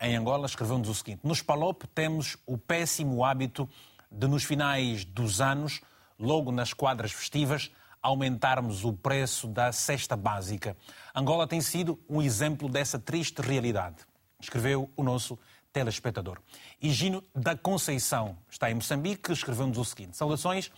[0.00, 3.68] em Angola, escreveu-nos o seguinte: Nos Palop temos o péssimo hábito
[4.10, 5.80] de, nos finais dos anos,
[6.18, 7.70] logo nas quadras festivas,
[8.02, 10.76] aumentarmos o preço da cesta básica.
[11.14, 13.96] Angola tem sido um exemplo dessa triste realidade,
[14.40, 15.38] escreveu o nosso
[15.78, 16.40] telespectador.
[16.82, 20.72] Higino da Conceição está em Moçambique, escreveu-nos o seguinte: Saudações.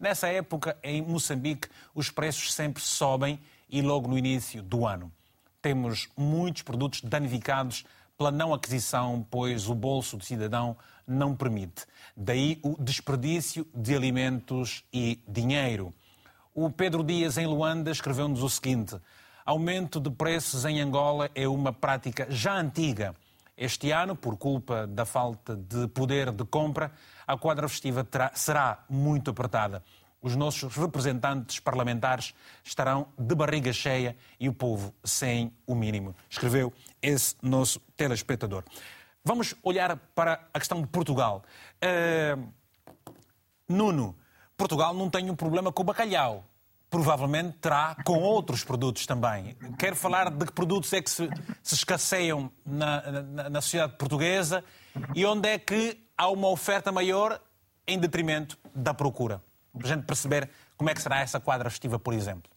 [0.00, 5.12] Nessa época, em Moçambique, os preços sempre sobem e logo no início do ano.
[5.60, 7.84] Temos muitos produtos danificados
[8.16, 11.84] pela não aquisição, pois o bolso do cidadão não permite.
[12.16, 15.92] Daí o desperdício de alimentos e dinheiro.
[16.54, 18.96] O Pedro Dias, em Luanda, escreveu-nos o seguinte:
[19.44, 23.14] aumento de preços em Angola é uma prática já antiga
[23.58, 26.92] este ano, por culpa da falta de poder de compra,
[27.26, 29.82] a quadra festiva terá, será muito apertada.
[30.22, 36.14] Os nossos representantes parlamentares estarão de barriga cheia e o povo sem o mínimo.
[36.30, 38.64] Escreveu esse nosso telespectador.
[39.24, 41.42] Vamos olhar para a questão de Portugal.
[41.82, 42.48] Uh,
[43.68, 44.16] Nuno,
[44.56, 46.44] Portugal não tem um problema com o bacalhau
[46.90, 49.56] provavelmente terá com outros produtos também.
[49.78, 51.28] Quero falar de que produtos é que se,
[51.62, 54.64] se escasseiam na, na, na, sociedade portuguesa
[55.14, 57.40] e onde é que há uma oferta maior
[57.86, 59.42] em detrimento da procura.
[59.72, 62.50] Para a gente perceber como é que será essa quadra festiva, por exemplo.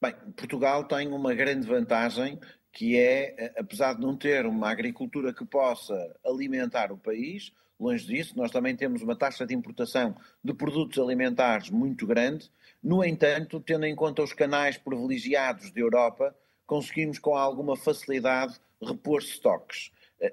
[0.00, 2.38] Bem, Portugal tem uma grande vantagem
[2.72, 8.34] que é, apesar de não ter uma agricultura que possa alimentar o país, longe disso,
[8.36, 12.50] nós também temos uma taxa de importação de produtos alimentares muito grande.
[12.82, 16.34] No entanto, tendo em conta os canais privilegiados da Europa,
[16.66, 19.90] conseguimos com alguma facilidade repor estoques.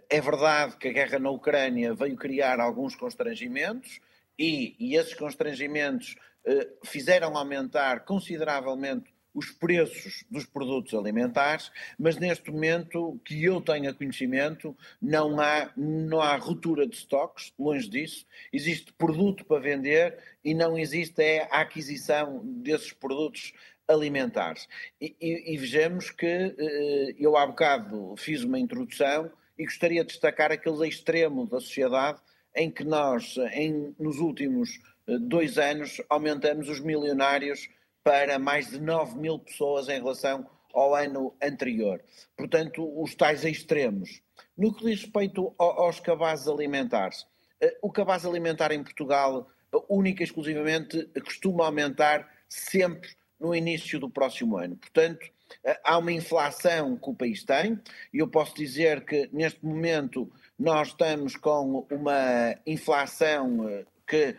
[0.09, 3.99] É verdade que a guerra na Ucrânia veio criar alguns constrangimentos
[4.37, 11.69] e, e esses constrangimentos eh, fizeram aumentar consideravelmente os preços dos produtos alimentares,
[11.99, 17.89] mas neste momento que eu tenha conhecimento, não há, não há ruptura de estoques, longe
[17.89, 18.25] disso.
[18.51, 23.53] Existe produto para vender e não existe é, a aquisição desses produtos
[23.87, 24.67] alimentares.
[24.99, 30.07] E, e, e vejamos que eh, eu há bocado fiz uma introdução e gostaria de
[30.09, 32.19] destacar aquele extremo da sociedade
[32.55, 37.69] em que nós, em, nos últimos eh, dois anos, aumentamos os milionários
[38.05, 41.99] para mais de 9 mil pessoas em relação ao ano anterior.
[42.37, 44.21] Portanto, os tais extremos.
[44.55, 47.25] No que diz respeito aos cabazes alimentares,
[47.59, 53.99] eh, o cabaz alimentar em Portugal, eh, única e exclusivamente, costuma aumentar sempre no início
[53.99, 54.75] do próximo ano.
[54.75, 55.27] Portanto,
[55.63, 57.81] eh, há uma inflação que o país tem,
[58.13, 64.35] e eu posso dizer que neste momento nós estamos com uma inflação que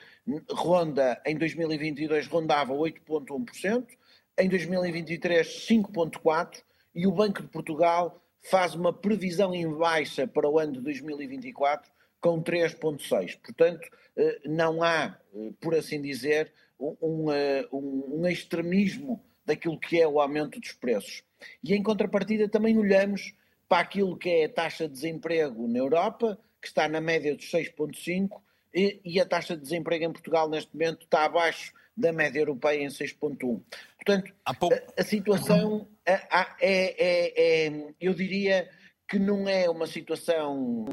[0.51, 3.87] ronda em 2022 rondava 8,1%,
[4.39, 6.63] em 2023 5,4%
[6.95, 11.91] e o Banco de Portugal faz uma previsão em baixa para o ano de 2024
[12.21, 13.39] com 3,6%.
[13.41, 20.01] Portanto, eh, não há, eh, por assim dizer, um, eh, um, um extremismo daquilo que
[20.01, 21.23] é o aumento dos preços.
[21.63, 23.35] E em contrapartida também olhamos
[23.69, 27.51] para aquilo que é a taxa de desemprego na Europa, que está na média dos
[27.51, 28.31] 6,5%,
[28.77, 32.85] e, e a taxa de desemprego em Portugal neste momento está abaixo da média europeia
[32.85, 33.63] em 6,1.
[33.97, 34.77] Portanto, pouco...
[34.77, 36.21] a, a, situação é,
[36.61, 38.69] é, é, eu diria
[39.09, 40.85] que não é uma situação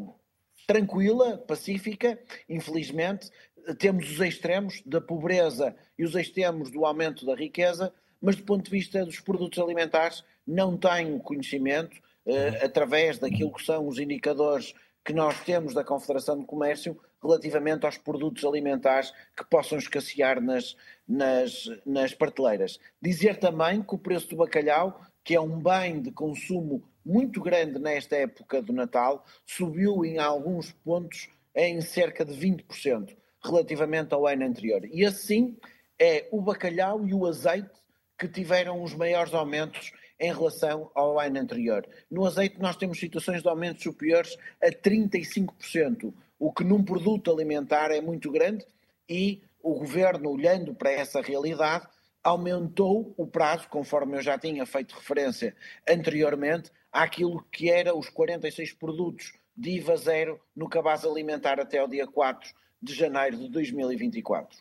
[0.66, 2.18] tranquila, pacífica,
[2.48, 3.30] infelizmente.
[3.78, 8.64] Temos os extremos da pobreza e os extremos do aumento da riqueza, mas do ponto
[8.64, 14.74] de vista dos produtos alimentares, não tenho conhecimento, eh, através daquilo que são os indicadores
[15.04, 20.76] que nós temos da Confederação de Comércio, relativamente aos produtos alimentares que possam escassear nas,
[21.08, 22.80] nas, nas prateleiras.
[23.02, 27.80] Dizer também que o preço do bacalhau, que é um bem de consumo muito grande
[27.80, 34.46] nesta época do Natal, subiu em alguns pontos em cerca de 20% relativamente ao ano
[34.46, 34.82] anterior.
[34.92, 35.58] E assim
[36.00, 37.70] é o bacalhau e o azeite
[38.18, 41.86] que tiveram os maiores aumentos em relação ao ano anterior.
[42.10, 46.14] No azeite nós temos situações de aumentos superiores a 35%
[46.46, 48.66] o que num produto alimentar é muito grande
[49.10, 51.88] e o governo, olhando para essa realidade,
[52.22, 55.56] aumentou o prazo, conforme eu já tinha feito referência
[55.90, 61.88] anteriormente, àquilo que era os 46 produtos de IVA zero no cabaz alimentar até o
[61.88, 64.60] dia 4 de janeiro de 2024.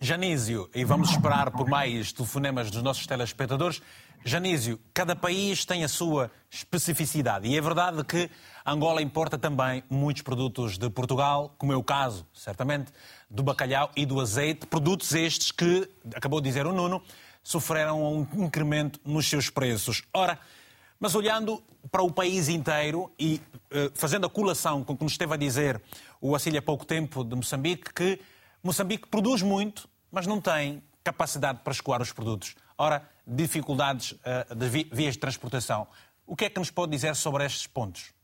[0.00, 3.82] Janísio, e vamos esperar por mais telefonemas dos nossos telespectadores.
[4.24, 8.30] Janísio, cada país tem a sua especificidade e é verdade que
[8.66, 12.92] Angola importa também muitos produtos de Portugal, como é o caso, certamente,
[13.30, 17.02] do bacalhau e do azeite, produtos estes que, acabou de dizer o Nuno,
[17.42, 20.02] sofreram um incremento nos seus preços.
[20.12, 20.38] Ora,
[21.00, 23.40] mas olhando para o país inteiro e
[23.72, 25.80] uh, fazendo a colação com o que nos esteve a dizer
[26.20, 28.20] o Assílio há pouco tempo de Moçambique, que
[28.62, 32.54] Moçambique produz muito, mas não tem capacidade para escoar os produtos.
[32.80, 35.88] Ora, dificuldades uh, de vias de transportação.
[36.24, 38.14] O que é que nos pode dizer sobre estes pontos?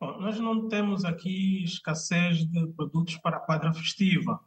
[0.00, 4.40] Bom, nós não temos aqui escassez de produtos para a quadra festiva.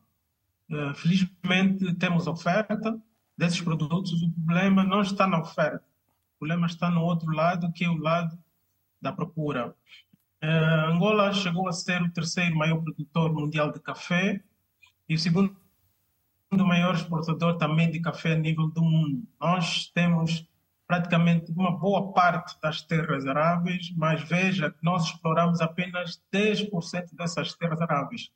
[0.69, 2.99] Uh, felizmente temos oferta
[3.37, 4.11] desses produtos.
[4.21, 5.85] O problema não está na oferta.
[6.35, 8.37] O problema está no outro lado, que é o lado
[9.01, 9.73] da procura.
[10.43, 14.43] Uh, Angola chegou a ser o terceiro maior produtor mundial de café
[15.07, 15.60] e o segundo
[16.59, 19.23] o maior exportador também de café a nível do mundo.
[19.39, 20.45] Nós temos
[20.85, 27.53] praticamente uma boa parte das terras aráveis, mas veja que nós exploramos apenas 10% dessas
[27.53, 28.29] terras aráveis.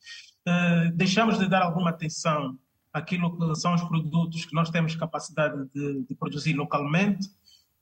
[0.47, 2.57] Uh, deixamos de dar alguma atenção
[2.93, 7.27] àquilo que são os produtos que nós temos capacidade de, de produzir localmente,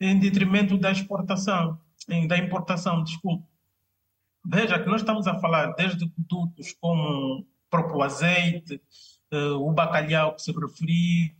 [0.02, 1.80] em detrimento da exportação,
[2.28, 3.46] da importação, desculpe.
[4.44, 8.82] Veja que nós estamos a falar desde produtos como próprio azeite,
[9.36, 11.32] o bacalhau que se referiu,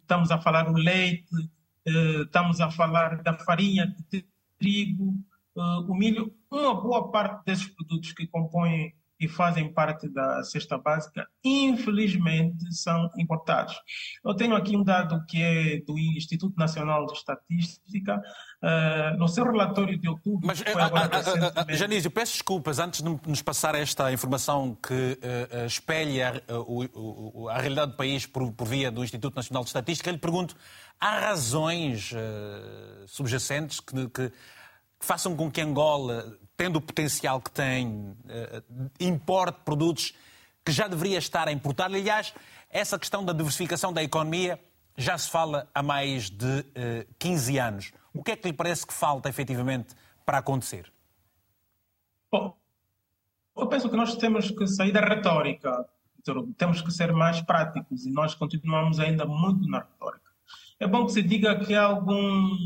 [0.00, 4.24] estamos a falar do leite, uh, estamos a falar da farinha de
[4.58, 5.14] trigo,
[5.56, 10.76] uh, o milho, uma boa parte desses produtos que compõem e fazem parte da cesta
[10.76, 13.80] básica, infelizmente, são importados.
[14.24, 18.20] Eu tenho aqui um dado que é do Instituto Nacional de Estatística,
[18.62, 20.44] uh, no seu relatório de outubro.
[20.44, 25.66] Mas, a, a, a, Janísio, peço desculpas antes de nos passar esta informação que uh,
[25.66, 30.10] espelha uh, a realidade do país por, por, via do Instituto Nacional de Estatística.
[30.10, 30.56] Eu lhe pergunto:
[30.98, 32.12] há razões
[33.06, 34.32] subjacentes que, que, que
[35.06, 38.62] façam com que Angola tendo o potencial que tem, eh,
[39.00, 40.14] importe produtos
[40.64, 41.86] que já deveria estar a importar.
[41.86, 42.32] Aliás,
[42.70, 44.60] essa questão da diversificação da economia
[44.96, 46.64] já se fala há mais de
[47.18, 47.92] 15 eh, anos.
[48.14, 49.94] O que é que lhe parece que falta efetivamente
[50.24, 50.92] para acontecer?
[52.30, 52.56] Bom,
[53.56, 55.84] eu penso que nós temos que sair da retórica,
[56.56, 60.30] temos que ser mais práticos e nós continuamos ainda muito na retórica.
[60.78, 62.56] É bom que se diga que há algum,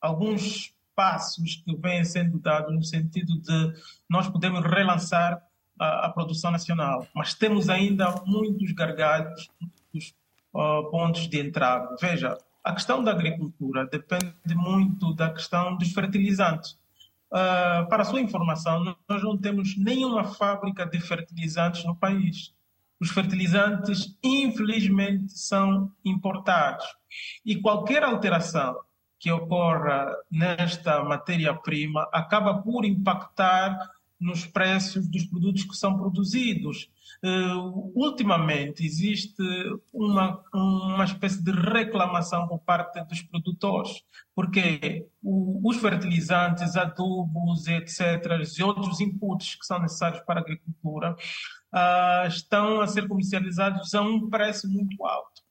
[0.00, 3.74] alguns passos que vêm sendo dados no sentido de
[4.08, 5.42] nós podemos relançar
[5.76, 10.14] a, a produção nacional, mas temos ainda muitos gargalhos, muitos
[10.54, 11.96] uh, pontos de entrada.
[12.00, 16.78] Veja, a questão da agricultura depende muito da questão dos fertilizantes.
[17.32, 22.54] Uh, para sua informação, nós não temos nenhuma fábrica de fertilizantes no país.
[23.00, 26.86] Os fertilizantes, infelizmente, são importados.
[27.44, 28.76] E qualquer alteração
[29.22, 33.78] que ocorra nesta matéria-prima acaba por impactar
[34.18, 36.90] nos preços dos produtos que são produzidos.
[37.24, 39.42] Uh, ultimamente existe
[39.92, 44.02] uma, uma espécie de reclamação por parte dos produtores,
[44.34, 51.14] porque o, os fertilizantes, adubos, etc., e outros inputs que são necessários para a agricultura
[51.72, 55.41] uh, estão a ser comercializados a um preço muito alto.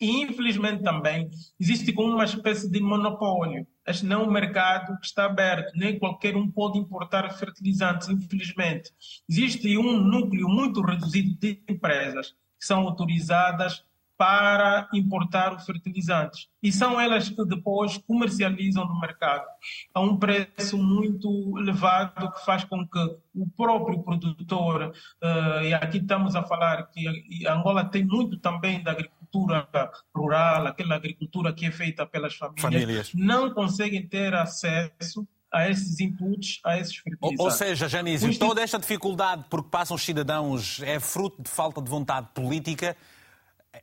[0.00, 1.28] E, infelizmente, também
[1.58, 3.66] existe como uma espécie de monopólio.
[3.86, 8.90] Este não é um mercado que está aberto, nem qualquer um pode importar fertilizantes, infelizmente.
[9.28, 13.84] Existe um núcleo muito reduzido de empresas que são autorizadas
[14.20, 16.46] para importar os fertilizantes.
[16.62, 19.46] E são elas que depois comercializam no mercado
[19.94, 22.98] a um preço muito elevado que faz com que
[23.34, 24.92] o próprio produtor,
[25.22, 27.08] uh, e aqui estamos a falar que
[27.48, 32.62] Angola tem muito também da agricultura, agricultura rural, aquela agricultura que é feita pelas famílias,
[32.62, 33.10] famílias.
[33.14, 37.44] não conseguem ter acesso a esses inputs, a esses fertilizantes.
[37.44, 41.82] Ou, seja, Janísio, toda esta dificuldade por que passam os cidadãos é fruto de falta
[41.82, 42.96] de vontade política.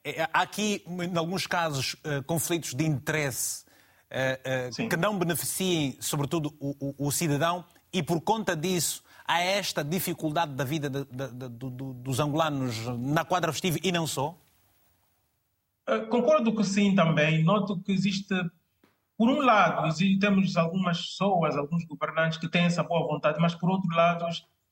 [0.04, 3.66] É, é, há aqui, em alguns casos, eh, conflitos de interesse
[4.10, 9.42] eh, eh, que não beneficiem, sobretudo, o, o, o, cidadão, e por conta disso há
[9.42, 14.38] esta dificuldade da vida de, de, de, dos angolanos na quadra festiva e não só?
[15.88, 17.44] Eh, concordo que sim também.
[17.44, 18.36] Noto que existe,
[19.18, 23.70] por um lado, temos algumas pessoas, alguns governantes que têm essa boa vontade, mas por
[23.70, 24.26] outro lado,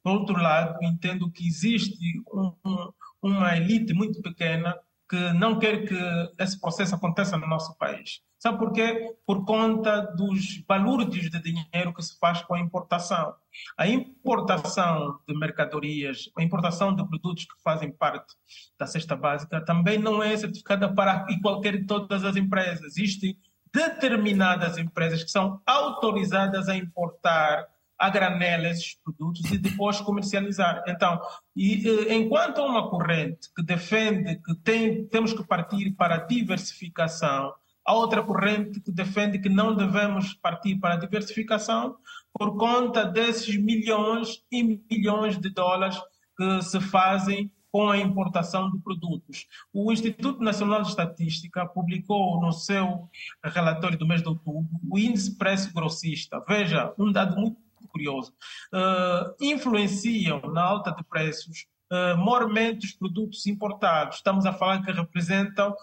[0.04, 2.92] por outro lado entendo que existe um, um,
[3.22, 4.78] uma elite muito pequena
[5.10, 5.96] que não quer que
[6.40, 8.22] esse processo aconteça no nosso país.
[8.40, 9.16] Sabe por quê?
[9.26, 13.34] Por conta dos balúrdios de dinheiro que se faz com a importação.
[13.78, 18.36] A importação de mercadorias, a importação de produtos que fazem parte
[18.78, 22.98] da cesta básica também não é certificada para qualquer e todas as empresas.
[22.98, 23.38] Existem
[23.74, 27.68] determinadas empresas que são autorizadas a importar
[27.98, 30.84] a granela esses produtos e depois comercializar.
[30.88, 31.20] Então,
[31.56, 36.26] e, eh, enquanto há uma corrente que defende que tem, temos que partir para a
[36.26, 37.54] diversificação,
[37.88, 41.96] Há outra corrente que defende que não devemos partir para a diversificação
[42.34, 45.96] por conta desses milhões e milhões de dólares
[46.36, 49.46] que se fazem com a importação de produtos.
[49.72, 53.08] O Instituto Nacional de Estatística publicou no seu
[53.44, 56.44] relatório do mês de outubro o índice preço grossista.
[56.48, 57.58] Veja, um dado muito
[57.96, 58.34] curioso.
[58.74, 64.18] Uh, influenciam na alta de preços uh, mormente os produtos importados.
[64.18, 65.74] Estamos a falar que representam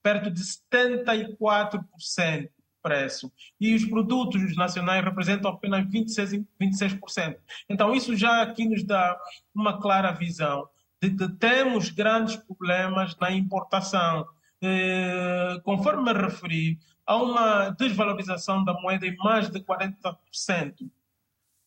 [0.00, 2.50] perto de 74% de
[2.80, 3.32] preço.
[3.60, 7.36] E os produtos nacionais representam apenas 26%, 26%.
[7.68, 9.18] Então, isso já aqui nos dá
[9.52, 10.68] uma clara visão
[11.02, 14.26] de que temos grandes problemas na importação.
[14.62, 20.90] Eh, conforme me referi, há uma desvalorização da moeda em mais de 40%.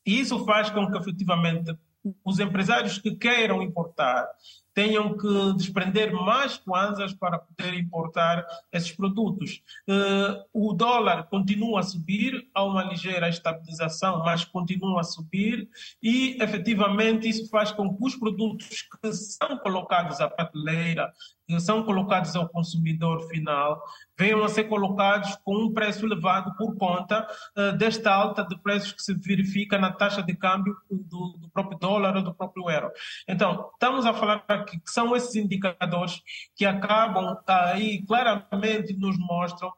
[0.06, 1.76] E isso faz com que, efetivamente,
[2.24, 4.28] os empresários que queiram importar
[4.74, 9.61] tenham que desprender mais kwanzas para poder importar esses produtos.
[9.88, 15.69] Uh, o dólar continua a subir, há uma ligeira estabilização, mas continua a subir
[16.01, 21.11] e, efetivamente, isso faz com que os produtos que são colocados à prateleira,
[21.47, 23.82] que são colocados ao consumidor final
[24.17, 28.91] venham a ser colocados com um preço elevado por conta uh, desta alta de preços
[28.91, 32.91] que se verifica na taxa de câmbio do, do, próprio dólar ou do próprio euro.
[33.28, 36.22] Então, estamos a falar aqui que são esses indicadores
[36.55, 39.72] que acabam aí claramente nos mostram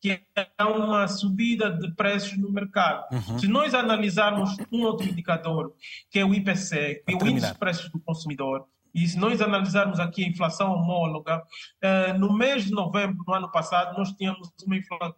[0.00, 0.20] que
[0.56, 3.04] há uma subida de preços no mercado.
[3.12, 3.38] Uhum.
[3.38, 5.74] Se nós analisarmos um outro indicador,
[6.10, 9.42] que é o IPC, que é o Índice de Preços do Consumidor, e se nós
[9.42, 11.42] analisarmos aqui a inflação homóloga,
[11.80, 14.50] eh, no mês de novembro do ano passado, nós tínhamos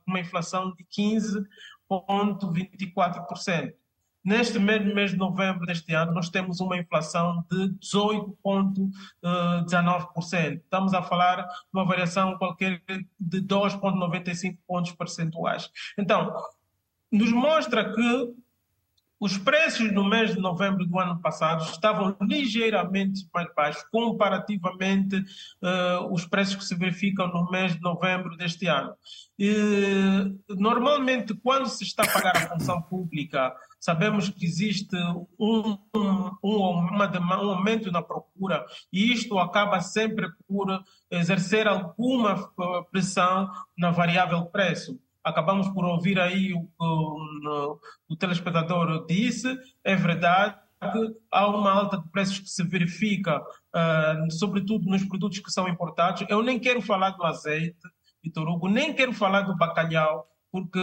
[0.07, 3.73] uma inflação de 15,24%.
[4.23, 10.57] Neste mês, mês de novembro deste ano, nós temos uma inflação de 18,19%.
[10.57, 12.83] Estamos a falar de uma variação qualquer
[13.19, 15.71] de 2,95 pontos percentuais.
[15.99, 16.37] Então,
[17.11, 18.35] nos mostra que
[19.21, 26.11] os preços no mês de novembro do ano passado estavam ligeiramente mais baixos comparativamente uh,
[26.11, 28.95] os preços que se verificam no mês de novembro deste ano.
[29.39, 29.55] E,
[30.49, 34.95] normalmente, quando se está a pagar a função pública, sabemos que existe
[35.39, 37.11] um, um, uma,
[37.43, 44.45] um aumento na procura e isto acaba sempre por exercer alguma eh, pressão na variável
[44.47, 49.55] preço acabamos por ouvir aí o que o, telespectador disse,
[49.85, 50.57] é verdade
[51.31, 56.25] há uma alta de preços que se verifica, uh, sobretudo nos produtos que são importados.
[56.29, 57.77] Eu nem quero falar do azeite,
[58.23, 60.81] Vitor Hugo, nem quero falar do bacalhau, porque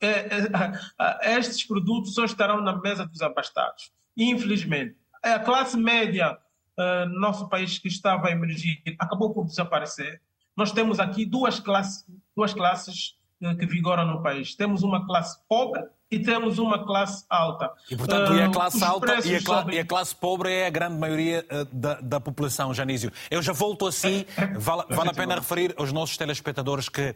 [1.22, 3.90] estes produtos só estarão na mesa dos abastados.
[4.16, 6.38] Infelizmente, a classe média
[6.78, 10.20] uh, no nosso país que estava a emergir acabou por desaparecer.
[10.56, 12.04] Nós temos aqui duas classes,
[12.36, 14.56] duas classes eh, que vigoram no país.
[14.56, 17.70] Temos uma classe pobre e temos uma classe alta.
[17.88, 20.70] E, portanto, e a classe alta e a, cla e a, classe pobre é a
[20.70, 23.12] grande maioria uh, da, da, população, Janísio.
[23.30, 24.24] Eu já volto assim,
[24.58, 27.14] vale, vale a pena referir aos nossos telespectadores que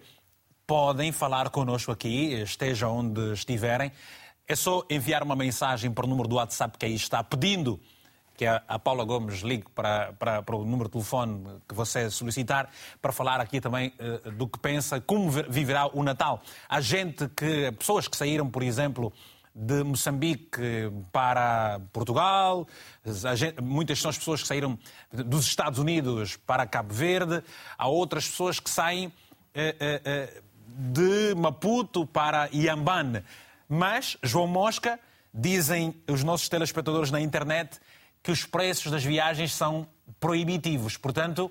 [0.73, 3.93] podem falar connosco aqui, estejam onde estiverem.
[4.49, 7.79] É só enviar uma mensagem para o número do WhatsApp que aí está, pedindo
[8.35, 12.71] que a, Paula Gomes ligue para, para, para, o número de telefone que você solicitar,
[13.03, 16.41] para falar aqui também uh, do que pensa, como viverá o Natal.
[16.67, 19.13] Há gente que, pessoas que saíram, por exemplo,
[19.55, 20.59] de Moçambique
[21.13, 22.67] para Portugal,
[23.35, 24.79] gente, muitas são as pessoas que saíram
[25.13, 27.45] dos Estados Unidos para Cabo Verde,
[27.77, 33.23] há outras pessoas que saem uh, uh, de Maputo para Iambane.
[33.69, 34.99] Mas, João Mosca,
[35.33, 37.81] dizem os nossos telespectadores na internet,
[38.23, 39.87] que os preços das viagens são
[40.21, 40.97] proibitivos.
[40.97, 41.51] Portanto,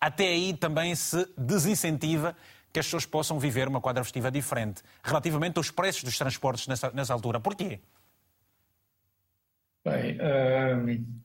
[0.00, 2.36] até aí também se desincentiva
[2.72, 6.90] que as pessoas possam viver uma quadra festiva diferente relativamente aos preços dos transportes nessa,
[6.90, 7.38] nessa altura.
[7.38, 7.80] Porquê?
[9.84, 11.22] Bem, um,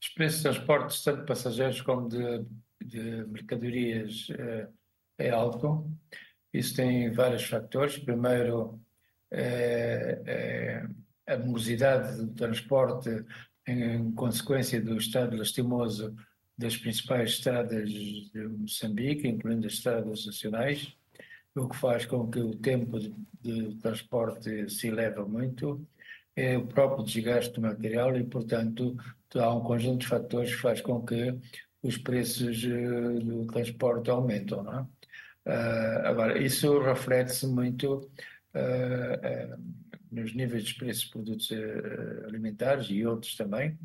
[0.00, 2.44] os preços de transportes, tanto de passageiros como de,
[2.84, 4.72] de mercadorias, uh,
[5.18, 5.90] é alto.
[6.54, 7.98] Isso tem vários fatores.
[7.98, 8.80] Primeiro,
[9.30, 10.22] é,
[11.26, 13.10] é a morosidade do transporte
[13.66, 16.14] em consequência do estado lastimoso
[16.56, 20.94] das principais estradas de Moçambique, incluindo as estradas nacionais,
[21.56, 22.98] o que faz com que o tempo
[23.40, 25.84] de, transporte se eleva muito,
[26.36, 28.96] é o próprio desgaste do material e, portanto,
[29.34, 31.36] há um conjunto de fatores que faz com que
[31.82, 34.62] os preços uh, do transporte aumentam.
[34.62, 34.86] Não é?
[35.46, 38.10] Uh, agora, isso reflete-se muito
[38.54, 39.84] uh,
[40.14, 43.76] nos níveis de preços de produtos uh, alimentares e outros também,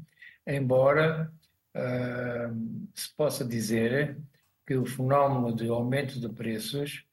[0.46, 1.32] embora
[1.76, 4.18] uh, se possa dizer
[4.66, 7.04] que o fenómeno de aumento de preços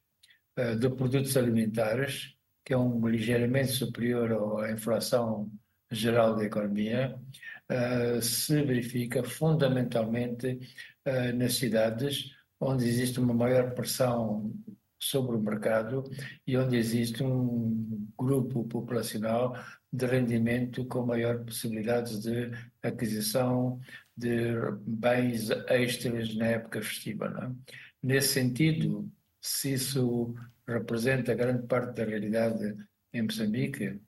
[0.59, 5.51] uh, de produtos alimentares, que é um ligeiramente superior à inflação
[5.89, 7.17] geral da economia,
[8.21, 10.59] se verifica fundamentalmente
[11.35, 14.53] nas cidades onde existe uma maior pressão
[14.99, 16.03] sobre o mercado
[16.45, 19.55] e onde existe um grupo populacional
[19.91, 22.51] de rendimento com maior possibilidades de
[22.81, 23.79] aquisição
[24.15, 27.29] de bens extras na época festiva.
[27.29, 27.51] Não é?
[28.01, 30.33] Nesse sentido, se isso
[30.67, 32.75] representa grande parte da realidade
[33.13, 33.99] em Moçambique,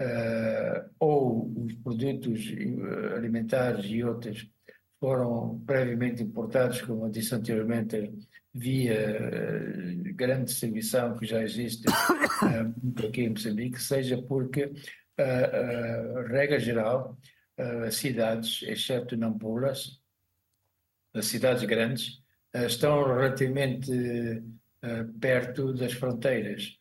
[0.00, 4.48] uh, ou os produtos eh, alimentares e outros
[5.04, 8.10] foram previamente importados, como eu disse anteriormente,
[8.54, 16.58] via eh, grande distribuição que já existe uh, aqui em Moçambique, seja porque, uh, regra
[16.58, 17.18] geral,
[17.86, 20.00] as cidades, exceto Nampulas,
[21.12, 22.22] as cidades grandes,
[22.54, 23.92] estão relativamente
[25.20, 26.78] perto das fronteiras.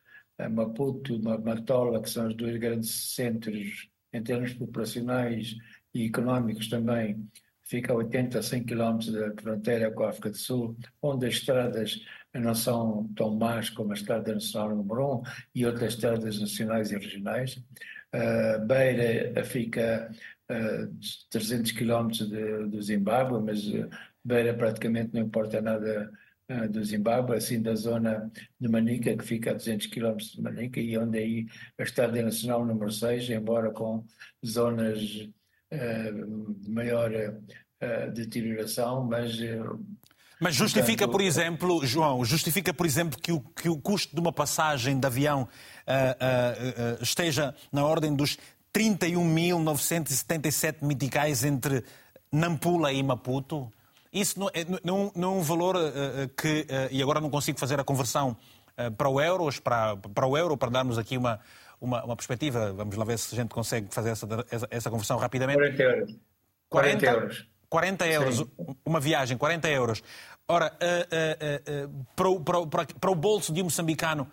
[0.49, 5.55] Maputo, Matola, que são os dois grandes centros em termos populacionais
[5.93, 7.29] e económicos também
[7.65, 11.35] fica a 80 a 100 quilómetros da fronteira com a África do Sul, onde as
[11.35, 12.01] estradas
[12.33, 15.23] não são tão más como a Estrada Nacional número 1
[15.55, 17.63] e outras estradas nacionais e regionais.
[18.13, 20.11] Uh, Beira fica
[20.49, 20.99] uh,
[21.29, 23.61] 300 quilómetros do Zimbábue, mas
[24.23, 26.11] Beira praticamente não importa nada
[26.69, 30.97] do Zimbábue, assim da zona de Manica, que fica a 200 quilómetros de Manica, e
[30.97, 31.47] onde aí
[31.79, 34.05] a Estrada Nacional número 6, embora com
[34.45, 35.29] zonas
[35.73, 37.09] de maior
[38.13, 39.39] deterioração, mas
[40.43, 44.33] mas justifica, por exemplo, João, justifica, por exemplo, que o, que o custo de uma
[44.33, 48.37] passagem de avião uh, uh, uh, esteja na ordem dos
[48.75, 51.85] 31.977 meticais entre
[52.29, 53.71] Nampula e Maputo?
[54.11, 55.77] Isso não é, não, não é um valor
[56.37, 58.35] que, e agora não consigo fazer a conversão
[58.97, 61.39] para o euro, para, para o euro, para darmos aqui uma,
[61.83, 65.17] uma, uma, perspectiva, vamos lá ver se a gente consegue fazer essa, essa, essa conversão
[65.17, 65.57] rapidamente.
[65.57, 66.15] 40 euros.
[66.69, 67.47] 40, 40 euros.
[67.69, 68.75] 40 euros, Sim.
[68.85, 70.03] uma viagem, 40 euros.
[70.47, 74.31] Ora, uh, uh, uh, para, o, para, para, para, o bolso de um moçambicano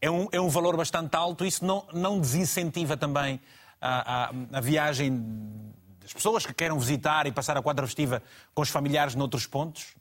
[0.00, 3.40] é um, é um valor bastante alto, isso não, não desincentiva também
[3.80, 5.22] a, a, a viagem
[6.00, 8.22] das pessoas que queiram visitar e passar a quadra festiva
[8.54, 9.94] com os familiares noutros pontos?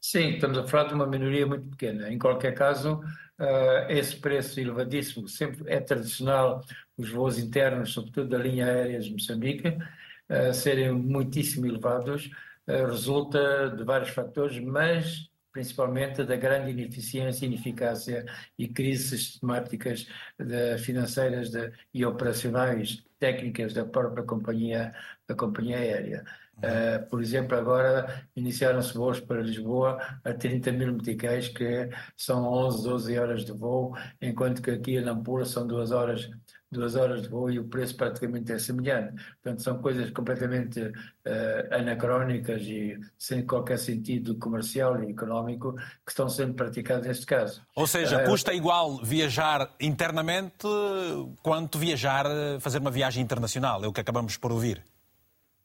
[0.00, 2.12] Sim, estamos a falar de uma minoria muito pequena.
[2.12, 3.02] Em qualquer caso,
[3.38, 6.62] uh, esse preço elevadíssimo sempre é tradicional
[6.96, 12.30] os voos internos, sobretudo da linha aérea de Moçambique, uh, serem muitíssimo elevados
[12.66, 18.26] eh, resulta de vários fatores, mas principalmente da grande ineficiência, ineficácia
[18.58, 20.06] e crises sistemáticas
[20.38, 24.92] de, financeiras de, e operacionais técnicas da própria companhia,
[25.26, 26.24] da companhia aérea.
[26.58, 32.82] Uh, por exemplo, agora iniciaram-se voos para Lisboa a 30 mil meticais, que são 11,
[32.82, 36.30] 12 horas de voo, enquanto que aqui em Nampula são duas horas
[36.70, 39.14] duas horas de voo e o preço praticamente é semelhante.
[39.42, 40.92] Portanto, são coisas completamente uh,
[41.74, 47.62] anacrónicas e sem qualquer sentido comercial e económico que estão sendo praticadas neste caso.
[47.74, 50.66] Ou seja, uh, custa igual viajar internamente
[51.42, 52.26] quanto viajar,
[52.60, 54.82] fazer uma viagem internacional, é o que acabamos por ouvir.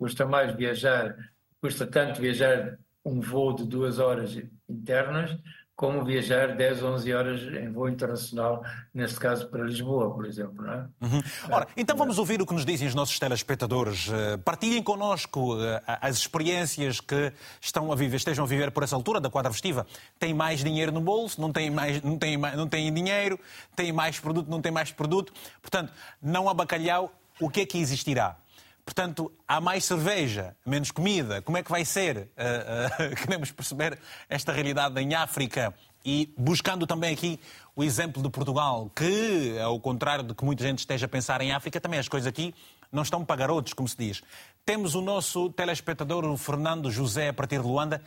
[0.02, 1.16] Custa mais viajar,
[1.62, 4.36] custa tanto viajar um voo de duas horas
[4.68, 5.38] internas
[5.76, 10.64] como viajar 10, 11 horas em voo internacional, neste caso para Lisboa, por exemplo.
[10.64, 10.78] Não é?
[11.02, 11.22] Uhum.
[11.52, 14.10] Ora, então vamos ouvir o que nos dizem os nossos telespectadores.
[14.12, 17.32] Eh, partilhem connosco eh, as experiências que
[17.62, 19.86] estão a viver, estejam a viver por essa altura da quadra festiva.
[20.18, 23.40] Tem mais dinheiro no bolso, não tem, mais, não, tem, não tem dinheiro,
[23.76, 25.32] tem mais produto, não tem mais produto.
[25.62, 28.41] Portanto, não há bacalhau, o que é que existirá?
[28.86, 31.42] Portanto, há mais cerveja, menos comida.
[31.42, 32.18] Como é que vai ser?
[32.18, 35.74] Uh, uh, queremos perceber esta realidade em África
[36.04, 37.40] e buscando também aqui
[37.76, 41.52] o exemplo de Portugal, que, ao contrário de que muita gente esteja a pensar em
[41.52, 42.54] África, também as coisas aqui
[42.92, 44.22] não estão para garotos, como se diz.
[44.66, 48.04] Temos o nosso telespectador, o Fernando José, a partir de Luanda.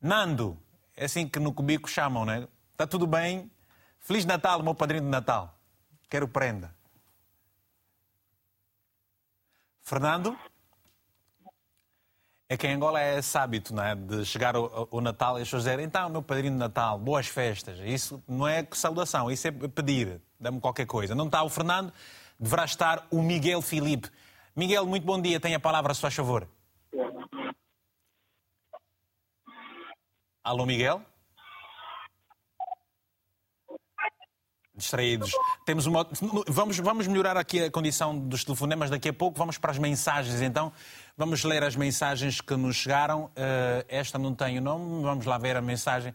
[0.00, 0.56] Nando,
[0.96, 2.46] é assim que no Cubico chamam, né?
[2.72, 3.50] Está tudo bem?
[3.98, 5.58] Feliz Natal, meu padrinho de Natal.
[6.08, 6.74] Quero prenda.
[9.90, 10.38] Fernando?
[12.48, 13.96] É que em Angola é esse hábito, não é?
[13.96, 17.26] De chegar o, o Natal e as pessoas dizerem, então, meu padrinho de Natal, boas
[17.26, 17.76] festas.
[17.80, 21.12] Isso não é saudação, isso é pedir, dá-me qualquer coisa.
[21.12, 21.92] Não está o Fernando,
[22.38, 24.08] deverá estar o Miguel Filipe.
[24.54, 26.48] Miguel, muito bom dia, tem a palavra, se faz favor.
[30.44, 31.04] Alô, Miguel?
[34.80, 35.30] Distraídos.
[35.64, 36.06] Temos uma...
[36.48, 39.38] vamos, vamos melhorar aqui a condição dos telefonemas daqui a pouco.
[39.38, 40.72] Vamos para as mensagens então.
[41.16, 43.24] Vamos ler as mensagens que nos chegaram.
[43.24, 46.14] Uh, esta não tem o nome, vamos lá ver a mensagem.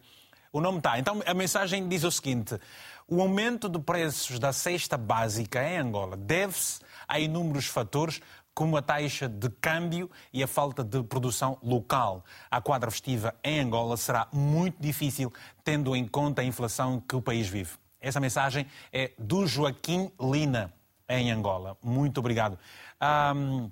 [0.52, 0.98] O nome está.
[0.98, 2.60] Então a mensagem diz o seguinte:
[3.08, 8.20] o aumento de preços da cesta básica em Angola deve-se a inúmeros fatores,
[8.54, 12.24] como a taxa de câmbio e a falta de produção local.
[12.50, 15.32] A quadra festiva em Angola será muito difícil,
[15.64, 17.74] tendo em conta a inflação que o país vive.
[18.06, 20.72] Essa mensagem é do Joaquim Lina,
[21.10, 21.76] em Angola.
[21.82, 22.58] Muito obrigado.
[23.36, 23.72] Um,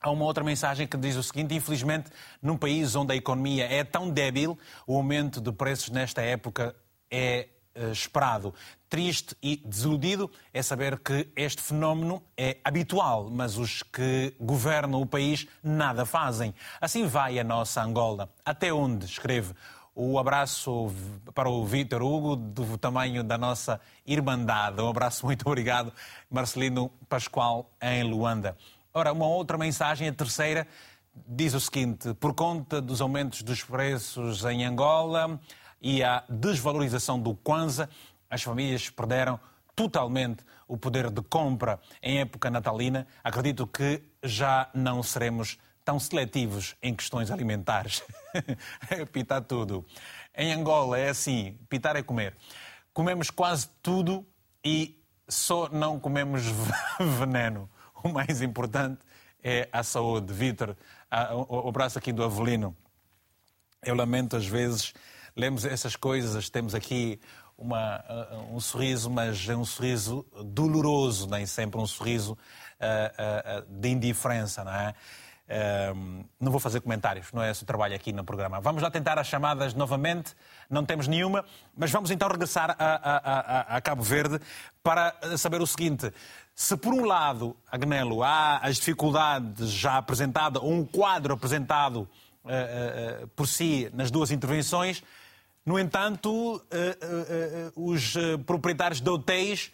[0.00, 2.08] Há uma outra mensagem que diz o seguinte: infelizmente,
[2.40, 4.56] num país onde a economia é tão débil,
[4.86, 6.72] o aumento de preços nesta época
[7.10, 8.54] é uh, esperado.
[8.88, 15.06] Triste e desiludido é saber que este fenómeno é habitual, mas os que governam o
[15.06, 16.54] país nada fazem.
[16.80, 18.32] Assim vai a nossa Angola.
[18.44, 19.52] Até onde, escreve
[20.00, 20.94] o abraço
[21.34, 24.80] para o Vítor Hugo, do tamanho da nossa Irmandade.
[24.80, 25.92] Um abraço muito obrigado,
[26.30, 28.56] Marcelino Pascoal, em Luanda.
[28.94, 30.68] Ora, uma outra mensagem, a terceira,
[31.26, 35.40] diz o seguinte: por conta dos aumentos dos preços em Angola
[35.82, 37.90] e a desvalorização do Kwanza,
[38.30, 39.40] as famílias perderam
[39.74, 43.04] totalmente o poder de compra em época natalina.
[43.24, 45.58] Acredito que já não seremos
[45.88, 48.02] tão seletivos em questões alimentares.
[49.10, 49.86] pitar tudo.
[50.36, 52.36] Em Angola é assim, pitar é comer.
[52.92, 54.22] Comemos quase tudo
[54.62, 56.42] e só não comemos
[57.18, 57.70] veneno.
[58.04, 58.98] O mais importante
[59.42, 60.30] é a saúde.
[60.30, 60.76] Vitor,
[61.48, 62.76] o braço aqui do Avelino.
[63.82, 64.92] Eu lamento às vezes,
[65.34, 67.18] lemos essas coisas, temos aqui
[67.56, 68.04] uma,
[68.52, 74.62] um sorriso, mas é um sorriso doloroso, nem sempre um sorriso uh, uh, de indiferença,
[74.62, 74.94] não é?
[75.48, 78.60] Uh, não vou fazer comentários, não é esse o trabalho aqui no programa.
[78.60, 80.34] Vamos lá tentar as chamadas novamente,
[80.68, 81.42] não temos nenhuma,
[81.74, 84.38] mas vamos então regressar a, a, a, a Cabo Verde
[84.82, 86.12] para saber o seguinte:
[86.54, 93.24] se por um lado, Agnelo, há as dificuldades já apresentadas, ou um quadro apresentado uh,
[93.24, 95.02] uh, por si nas duas intervenções,
[95.64, 96.62] no entanto,
[97.76, 98.14] os
[98.46, 99.70] proprietários de hotéis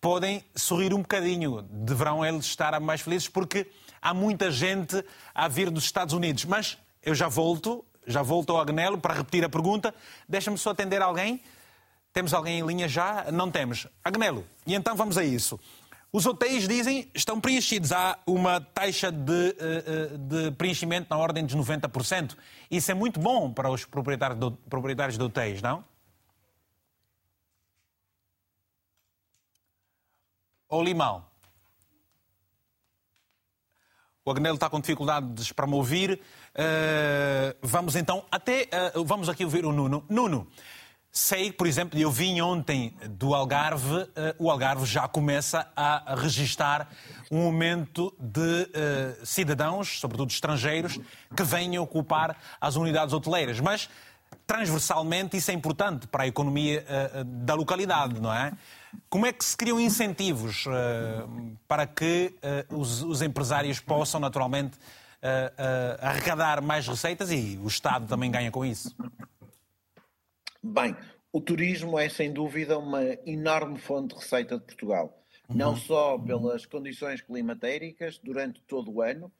[0.00, 1.62] podem sorrir um bocadinho.
[1.62, 3.68] Deverão eles estar mais felizes porque
[4.02, 6.44] há muita gente a vir dos Estados Unidos.
[6.44, 9.94] Mas eu já volto, já volto ao Agnelo para repetir a pergunta.
[10.28, 11.40] Deixa-me só atender alguém.
[12.12, 13.30] Temos alguém em linha já?
[13.30, 13.86] Não temos.
[14.04, 15.58] Agnelo, e então vamos a isso.
[16.12, 17.92] Os hotéis dizem estão preenchidos.
[17.92, 22.36] Há uma taxa de, eh, eh, de preenchimento na ordem dos 90%.
[22.70, 25.82] Isso é muito bom para os proprietários de, proprietários de hotéis, não?
[30.72, 31.22] ou limão?
[34.24, 36.20] O Agnello está com dificuldades para me ouvir.
[36.54, 38.68] Uh, vamos então até.
[38.94, 40.04] Uh, vamos aqui ouvir o Nuno.
[40.08, 40.46] Nuno,
[41.10, 44.08] sei, por exemplo, eu vim ontem do Algarve, uh,
[44.38, 46.88] o Algarve já começa a registar
[47.32, 48.68] um aumento de
[49.24, 51.00] cidadãos, sobretudo estrangeiros,
[51.36, 53.58] que venham ocupar as unidades hoteleiras.
[53.58, 53.90] Mas,
[54.46, 56.86] transversalmente, isso é importante para a economia
[57.26, 58.52] da localidade, não é?
[59.08, 62.34] Como é que se criam incentivos uh, para que
[62.70, 68.50] uh, os, os, empresários possam, naturalmente, uh, arrecadar mais receitas e o Estado também ganha
[68.50, 68.94] com isso?
[70.62, 70.96] Bem,
[71.32, 75.22] o turismo é sem dúvida uma enorme fonte de receita de Portugal.
[75.48, 75.56] Uhum.
[75.56, 79.32] Não só pelas condições climatéricas durante todo o ano,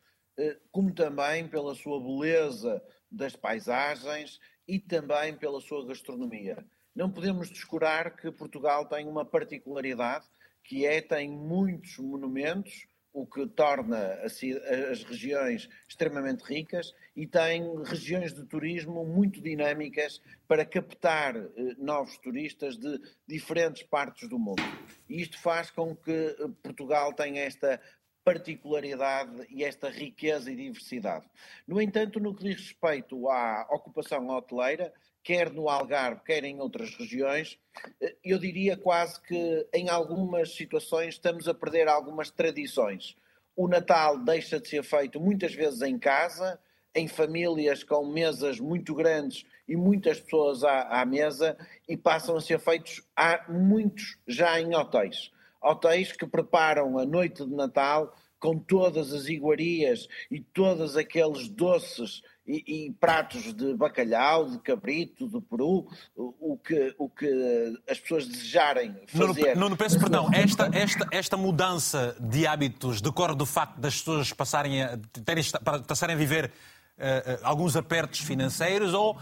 [0.71, 8.17] como também pela sua beleza das paisagens e também pela sua gastronomia não podemos descurar
[8.17, 10.27] que Portugal tem uma particularidade,
[10.65, 18.33] que é tem muitos monumentos, o que torna as regiões extremamente ricas e tem regiões
[18.33, 24.63] de turismo muito dinâmicas para captar eh, novos turistas de diferentes partes do mundo.
[25.11, 27.79] E isto faz com que eh, Portugal tenha esta
[28.25, 31.29] particularidade e esta riqueza e diversidade.
[31.67, 34.93] No entanto, no que diz respeito à ocupação hoteleira,
[35.23, 37.59] quer no Algarve, quer em outras regiões,
[38.01, 43.17] eh, eu diria quase que em algumas situações estamos a perder algumas tradições.
[43.55, 46.59] O Natal deixa de ser feito muitas vezes em casa,
[46.95, 51.57] em famílias com mesas muito grandes e muitas pessoas à, à mesa,
[51.89, 55.31] e passam a ser feitos há muitos já em hotéis.
[55.63, 62.23] Hotéis que preparam a noite de Natal com todas as iguarias e todos aqueles doces
[62.47, 65.87] e, e, pratos de bacalhau, de cabrito, de peru,
[66.17, 69.57] o, que, o que as pessoas desejarem fazer.
[69.57, 74.83] Nuno, peço perdão, esta, esta, esta mudança de hábitos decorre do facto das pessoas passarem
[74.83, 75.45] a, terem,
[75.87, 76.47] passarem a viver
[76.99, 79.17] uh, alguns apertos financeiros ou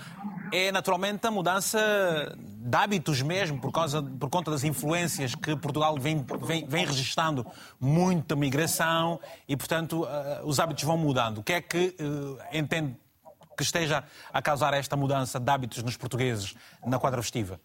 [0.53, 5.97] é naturalmente a mudança de hábitos mesmo, por, causa, por conta das influências que Portugal
[5.99, 7.47] vem, vem, vem registrando
[7.79, 11.39] muita migração e, portanto, uh, os hábitos vão mudando.
[11.39, 12.97] O que é que uh, entende
[13.61, 14.03] que esteja
[14.33, 17.61] a causar esta mudança de hábitos nos portugueses na quadra festiva?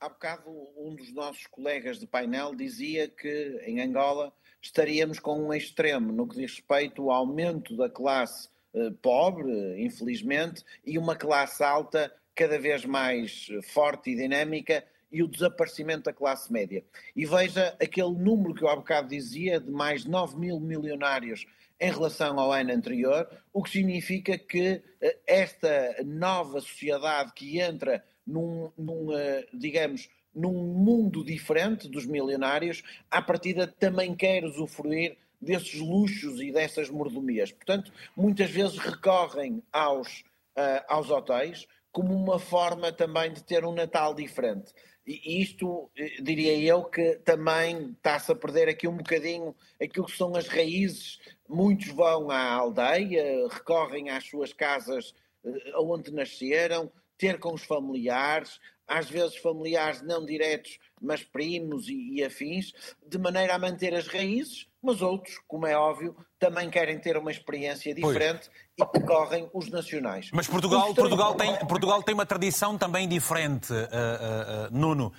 [0.00, 5.54] Há bocado um dos nossos colegas de painel dizia que em Angola estaríamos com um
[5.54, 11.62] extremo no que diz respeito ao aumento da classe eh, pobre, infelizmente, e uma classe
[11.62, 16.84] alta cada vez mais forte e dinâmica e o desaparecimento da classe média.
[17.14, 21.46] E veja aquele número que eu há bocado dizia de mais 9 mil milionários
[21.84, 28.02] em relação ao ano anterior, o que significa que eh, esta nova sociedade que entra
[28.26, 35.78] num, num eh, digamos, num mundo diferente dos milionários, à partida também quer usufruir desses
[35.78, 37.52] luxos e dessas mordomias.
[37.52, 40.20] Portanto, muitas vezes recorrem aos,
[40.56, 44.72] uh, aos hotéis como uma forma também de ter um Natal diferente.
[45.06, 45.90] E isto,
[46.22, 51.18] diria eu, que também está-se a perder aqui um bocadinho aquilo que são as raízes
[51.48, 58.58] Muitos vão à aldeia, recorrem às suas casas eh, onde nasceram, ter com os familiares.
[58.86, 62.72] às vezes familiares não diretos, mas primos e, e afins,
[63.06, 67.30] de maneira a manter as raízes, mas outros, como é óbvio, também querem ter uma
[67.30, 70.30] experiência diferente pois e percorrem os nacionais.
[70.32, 75.12] Mas Portugal, Portugal, tem, Portugal tem uma tradição também diferente, uh, uh, uh, Nuno.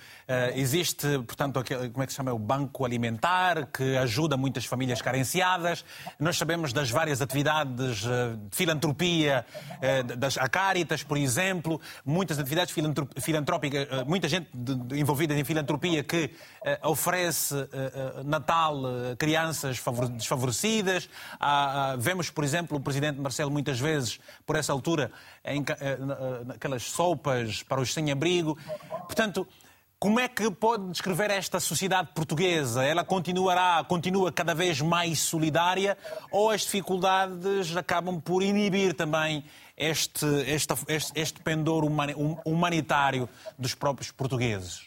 [0.54, 2.34] existe, portanto, como é que se chama?
[2.34, 5.84] O Banco Alimentar, que ajuda muitas famílias carenciadas.
[6.18, 9.46] Nós sabemos das várias atividades de filantropia,
[10.18, 12.74] das Acáritas, por exemplo, muitas atividades
[13.20, 14.50] filantrópicas, muita gente
[14.92, 16.30] envolvida em filantropia que
[16.82, 17.54] oferece
[18.24, 19.80] Natal a crianças
[20.16, 21.08] desfavorecidas.
[21.98, 25.10] vemos, por exemplo, o presidente Marcelo muitas vezes, por essa altura,
[25.44, 25.98] em, eh,
[26.44, 28.56] naquelas sopas para os sem-abrigo.
[29.06, 29.46] Portanto,
[29.98, 32.84] como é que pode descrever esta sociedade portuguesa?
[32.84, 35.96] Ela continuará, continua cada vez mais solidária
[36.30, 39.42] ou as dificuldades acabam por inibir também
[39.74, 41.82] este, este, este, este pendor
[42.44, 43.26] humanitário
[43.58, 44.86] dos próprios portugueses?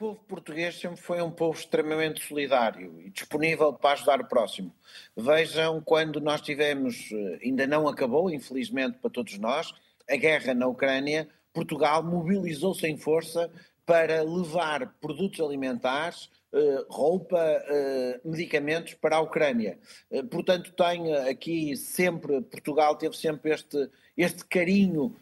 [0.00, 4.74] Povo português sempre foi um povo extremamente solidário e disponível para ajudar o próximo.
[5.14, 9.74] Vejam quando nós tivemos, eh, ainda não acabou, infelizmente para todos nós,
[10.08, 13.52] a guerra na Ucrânia, Portugal mobilizou-se em força
[13.84, 16.30] para levar produtos alimentares
[16.88, 19.78] roupa, eh, medicamentos para a Ucrânia.
[20.10, 25.16] Eh, portanto, tem aqui sempre, Portugal teve sempre este, este carinho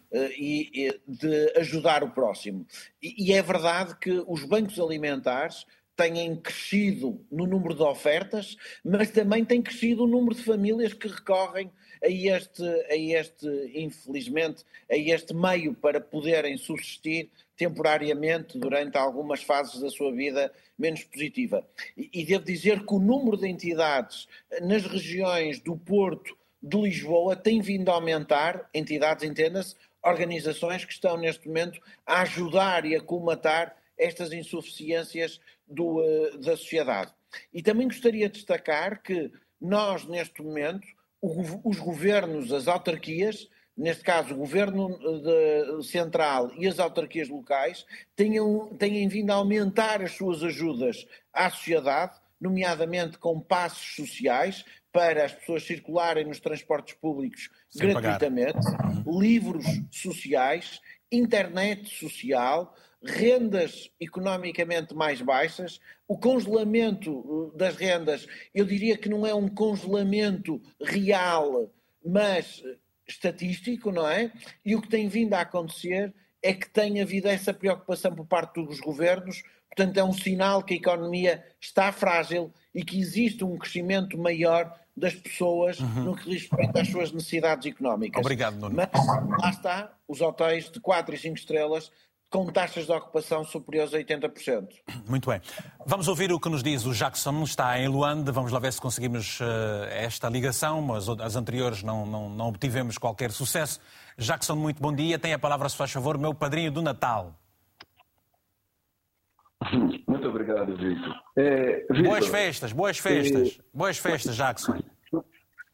[1.06, 2.66] de ajudar o próximo.
[3.02, 9.44] E é verdade que os bancos alimentares têm crescido no número de ofertas, mas também
[9.44, 11.70] tem crescido o número de famílias que recorrem
[12.02, 19.80] a este, a este, infelizmente, a este meio para poderem subsistir temporariamente durante algumas fases
[19.80, 21.66] da sua vida menos positiva.
[21.96, 24.28] E, e devo dizer que o número de entidades
[24.62, 31.16] nas regiões do Porto, de Lisboa, tem vindo a aumentar, entidades, entenda-se, organizações que estão
[31.16, 37.12] neste momento a ajudar e a colmatar estas insuficiências do, uh, da sociedade.
[37.52, 40.86] E também gostaria de destacar que nós, neste momento,
[41.20, 43.48] os governos, as autarquias,
[43.78, 50.02] neste caso o Governo de, Central e as autarquias locais, tenham, tenham vindo a aumentar
[50.02, 56.94] as suas ajudas à sociedade, nomeadamente com passos sociais, para as pessoas circularem nos transportes
[56.94, 59.04] públicos Sem gratuitamente, pagar.
[59.06, 60.80] livros sociais,
[61.12, 69.24] internet social, rendas economicamente mais baixas, o congelamento uh, das rendas, eu diria que não
[69.24, 71.72] é um congelamento real,
[72.04, 72.62] mas
[73.08, 74.30] estatístico, não é?
[74.64, 78.62] E o que tem vindo a acontecer é que tem havido essa preocupação por parte
[78.62, 83.56] dos governos, portanto, é um sinal que a economia está frágil e que existe um
[83.56, 86.04] crescimento maior das pessoas uhum.
[86.04, 88.20] no que diz respeito às suas necessidades económicas.
[88.20, 88.76] Obrigado, Nuno.
[88.76, 91.90] Mas lá está, os hotéis de 4 e 5 estrelas
[92.30, 94.68] com taxas de ocupação superiores a 80%.
[95.08, 95.40] Muito bem.
[95.86, 98.30] Vamos ouvir o que nos diz o Jackson, está em Luanda.
[98.30, 99.44] Vamos lá ver se conseguimos uh,
[99.90, 103.80] esta ligação, mas as anteriores não, não, não, obtivemos qualquer sucesso.
[104.18, 105.18] Jackson, muito bom dia.
[105.18, 107.34] Tem a palavra, se faz favor, meu padrinho do Natal.
[110.06, 111.14] Muito obrigado, Vitor.
[111.36, 113.58] É, boas festas, boas festas.
[113.58, 113.62] É...
[113.74, 114.78] Boas festas, Jackson.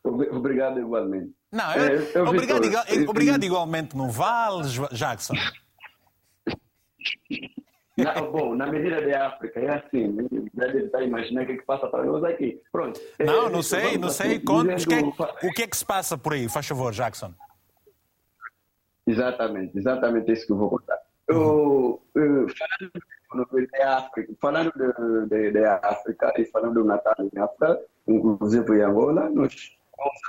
[0.05, 1.33] Obrigado igualmente.
[1.53, 5.35] Não, eu, é, obrigado, Victor, igual, obrigado igualmente não vale, Jackson.
[7.97, 10.17] Na, bom, na medida de África é assim,
[10.53, 12.61] deve estar imaginando o que, é que passa para nós aqui.
[12.73, 13.01] Pronto.
[13.21, 14.39] Não, é, não sei, não sei.
[14.39, 15.13] Dizendo...
[15.13, 16.49] que, o que é que se passa por aí?
[16.49, 17.33] Faz favor, Jackson.
[19.07, 20.99] Exatamente, exatamente isso que eu vou contar.
[21.29, 22.47] Eu, eu,
[23.29, 28.77] falando de África, falando de, de, de, África e falando do Natal em África, inclusive
[28.77, 30.21] em Angola, nós vamos,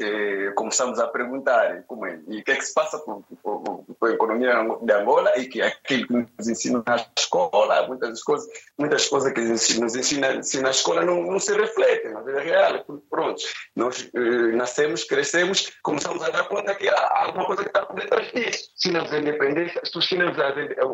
[0.00, 3.84] eh, começamos a perguntar como é, e o que é que se passa com, com,
[3.84, 4.52] com, a economia
[4.82, 8.48] de Angola e que aquilo que nos ensina na escola, muitas coisas,
[8.78, 12.84] muitas coisas que nos ensina, na escola não, não se refletem na vida real.
[13.10, 13.42] Pronto,
[13.74, 17.96] nós eh, nascemos, crescemos, começamos a dar conta que há alguma coisa que está por
[17.96, 18.70] detrás disso.
[18.76, 20.36] Ensinamos a independência, os chineses,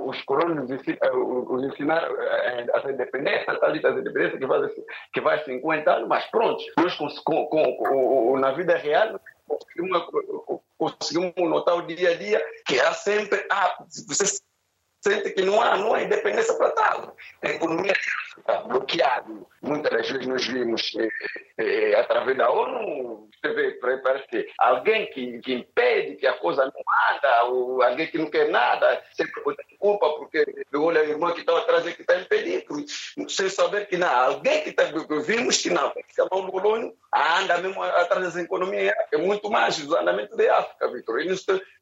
[0.07, 4.61] os colonos nos ensinaram eh, as independências, as independências que vai,
[5.13, 11.35] que vai 50 anos, mas pronto, nós com, com, com, na vida real conseguimos, conseguimos
[11.37, 14.41] notar o dia a dia que há sempre, ah, você
[15.05, 17.17] sente que não há, não há independência para tal.
[17.43, 17.93] A economia
[18.39, 19.27] está bloqueada.
[19.61, 21.09] Muitas das vezes nós vimos eh,
[21.59, 26.65] eh, através da ONU, você vê, parece que alguém que, que impede que a coisa
[26.65, 31.33] não anda, ou alguém que não quer nada, sempre tem culpa porque olha a irmã
[31.33, 32.85] que está atrás e que está impedido,
[33.29, 34.85] sem saber que não, alguém que está,
[35.25, 39.97] vimos que não, chamar um colônio anda mesmo atrás da economia, é muito mais do
[39.97, 41.19] andamento da África, Vitor.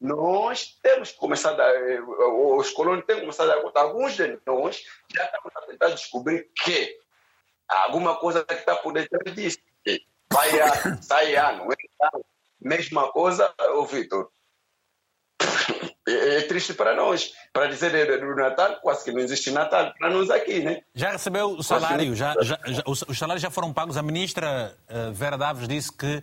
[0.01, 3.83] Nós temos que começar, a, eh, os colonos têm que começar a contar.
[3.83, 4.85] Alguns de nós
[5.15, 6.99] já estamos a tentar descobrir que
[7.69, 9.59] alguma coisa que está por detrás disso.
[10.33, 11.67] Vai a, sai ano,
[12.61, 14.31] mesma coisa, o Vitor.
[16.09, 17.33] É, é, triste para nós.
[17.53, 20.83] Para dizer do Natal, quase que não existe Natal para nós aqui, né?
[20.95, 22.15] Já recebeu o salário?
[22.15, 23.97] Já, já, já, os salários já foram pagos?
[23.97, 26.23] A ministra uh, Vera Daves disse que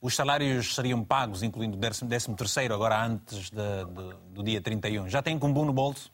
[0.00, 5.08] os salários seriam pagos, incluindo o 13 terceiro, agora antes de, de, do dia 31.
[5.08, 6.10] Já tem cumbu no bolso?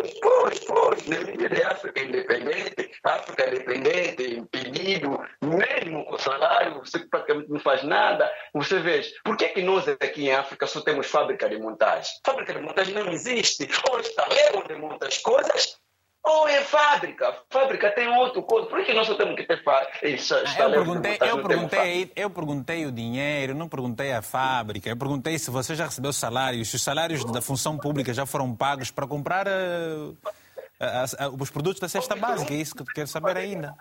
[0.00, 7.50] Pois, pois, pois, na medida África independente, África independente, impedido, mesmo com salário, você praticamente
[7.50, 8.30] não faz nada.
[8.54, 12.10] Você vê, por que, que nós aqui em África só temos fábrica de montagem?
[12.24, 13.68] Fábrica de montagem não existe.
[13.90, 15.78] Ou está onde monta as coisas,
[16.22, 17.34] ou é fábrica.
[17.48, 18.68] Fábrica tem outro coisa.
[18.68, 20.06] Por que nós só temos que ter fábrica?
[20.06, 24.88] Eu perguntei, eu, perguntei, eu perguntei o dinheiro, não perguntei a fábrica.
[24.88, 28.54] Eu perguntei se você já recebeu salários, se os salários da função pública já foram
[28.54, 32.52] pagos para comprar uh, uh, uh, os produtos da cesta básica.
[32.52, 33.74] É isso que eu quero saber ainda.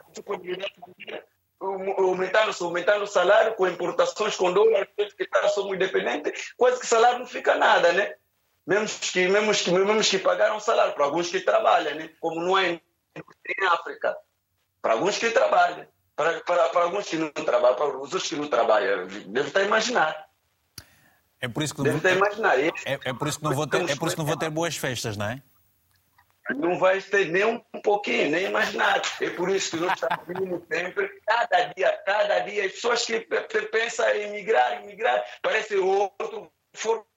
[1.62, 7.20] Aumentando, aumentando o salário com importações com dólar, que está somos independentes, quase que salário
[7.20, 8.14] não fica nada, né?
[8.70, 12.12] Mesmo que, mesmo que, mesmo que pagaram salário, para alguns que trabalham, né?
[12.20, 14.16] como não é em África.
[14.80, 18.36] Para alguns que trabalham, para, para, para alguns que não trabalham, para os outros que
[18.36, 20.30] não trabalham, deve estar a imaginar.
[21.42, 22.60] É por isso que não, vou, imaginar.
[22.60, 24.50] É, é, por isso que não vou ter, é por isso que não vou ter
[24.52, 25.42] boas festas, não é?
[26.56, 29.02] Não vai ter nem um pouquinho, nem imaginar.
[29.20, 33.20] É por isso que nós estamos vindo sempre, cada dia, cada dia, as pessoas que
[33.72, 37.09] pensam em migrar, emigrar, parece outro forma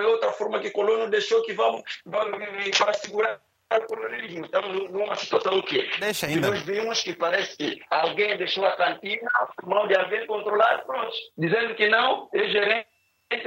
[0.00, 2.38] é outra forma que o colono deixou que vamos, vamos
[2.78, 3.40] para segurar
[3.72, 4.44] o colonismo.
[4.44, 6.50] Estamos numa situação que Deixa ainda.
[6.50, 9.28] nós vimos que parece que alguém deixou a cantina,
[9.64, 11.12] mão de haver controlado, pronto.
[11.36, 12.86] Dizendo que não, o gerente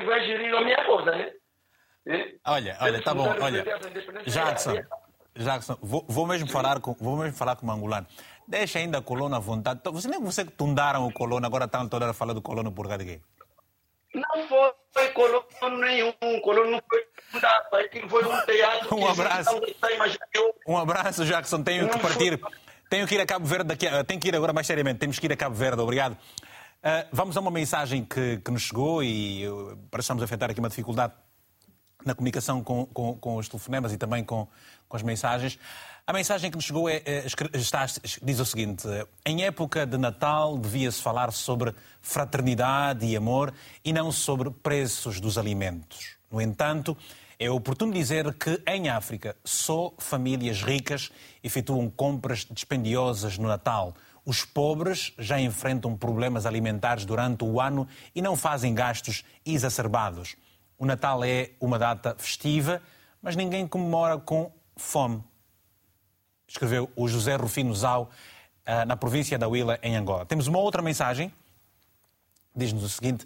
[0.06, 1.32] vai gerir a minha coisa, né?
[2.46, 3.64] Olha, olha, tá bom, olha.
[4.26, 4.82] Jackson,
[5.36, 8.08] Jackson, vou, vou, mesmo falar com, vou mesmo falar com o Angolano.
[8.48, 9.80] Deixa ainda a colono à vontade.
[9.86, 12.88] Você nem você que tundaram o colono, agora estão toda hora falando do colono por
[12.88, 13.22] causa de quê?
[14.14, 18.96] Não foi colono nenhum, colono não foi fundado, aquilo foi um teatro.
[18.98, 19.62] Um abraço.
[20.68, 21.64] Um abraço, Jackson.
[21.64, 22.40] Tenho que partir.
[22.90, 24.04] Tenho que ir a Cabo Verde daqui a...
[24.04, 24.98] Tenho que ir agora mais seriamente.
[25.00, 25.80] Temos que ir a Cabo Verde.
[25.82, 26.14] Obrigado.
[26.14, 30.70] Uh, vamos a uma mensagem que, que nos chegou e uh, parecemos afetar aqui uma
[30.70, 31.14] dificuldade
[32.06, 34.48] na comunicação com, com, com, os telefonemas e também com,
[34.88, 35.60] com as mensagens.
[36.10, 37.86] A mensagem que nos chegou é, é está,
[38.24, 38.88] diz o seguinte:
[39.24, 43.54] em época de Natal devia-se falar sobre fraternidade e amor
[43.86, 46.18] e não sobre preços dos alimentos.
[46.32, 46.98] No entanto,
[47.38, 51.12] é oportuno dizer que em África só famílias ricas
[51.44, 53.94] efetuam compras dispendiosas no Natal.
[54.26, 60.36] Os pobres já enfrentam problemas alimentares durante o ano e não fazem gastos exacerbados.
[60.76, 62.82] O Natal é uma data festiva,
[63.22, 65.24] mas ninguém comemora com fome
[66.50, 68.10] escreveu o José Rufino Zau,
[68.66, 70.26] eh, na província da Huila, em Angola.
[70.26, 71.32] Temos uma outra mensagem,
[72.56, 73.26] diz-nos o seguinte: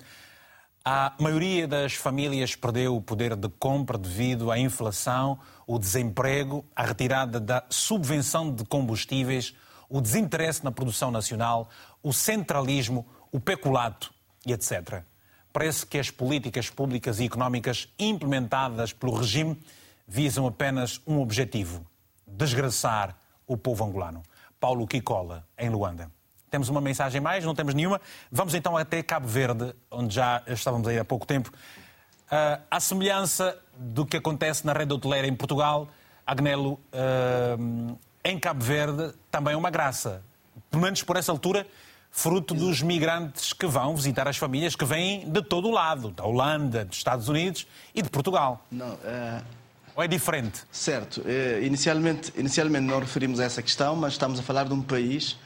[0.85, 6.85] a maioria das famílias perdeu o poder de compra devido à inflação, o desemprego, a
[6.85, 9.55] retirada da subvenção de combustíveis,
[9.89, 11.69] o desinteresse na produção nacional,
[12.01, 14.13] o centralismo, o peculato
[14.45, 15.03] e etc.
[15.53, 19.57] Parece que as políticas públicas e económicas implementadas pelo regime
[20.05, 21.85] visam apenas um objetivo:
[22.37, 23.15] desgraçar
[23.47, 24.23] o povo angolano.
[24.59, 26.09] Paulo Kikola, em Luanda.
[26.49, 27.43] Temos uma mensagem mais?
[27.43, 27.99] Não temos nenhuma?
[28.31, 31.49] Vamos então até Cabo Verde, onde já estávamos aí há pouco tempo.
[31.49, 35.87] Uh, à semelhança do que acontece na rede hoteleira em Portugal,
[36.25, 40.23] Agnelo, uh, em Cabo Verde, também é uma graça.
[40.69, 41.67] Pelo menos por essa altura,
[42.09, 46.23] fruto dos migrantes que vão visitar as famílias que vêm de todo o lado, da
[46.23, 48.63] Holanda, dos Estados Unidos e de Portugal.
[48.71, 49.62] Não, uh
[49.95, 50.61] ou é diferente?
[50.71, 51.21] Certo.
[51.25, 55.37] Eh, inicialmente, inicialmente não referimos a essa questão, mas estamos a falar de um país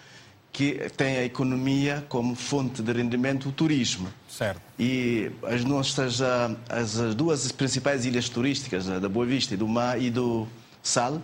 [0.52, 4.08] que tem a economia como fonte de rendimento o turismo.
[4.28, 4.62] Certo.
[4.80, 6.20] E as nossas
[6.70, 10.48] as duas principais ilhas turísticas, da Boa Vista e do Mar e do
[10.82, 11.22] Sal,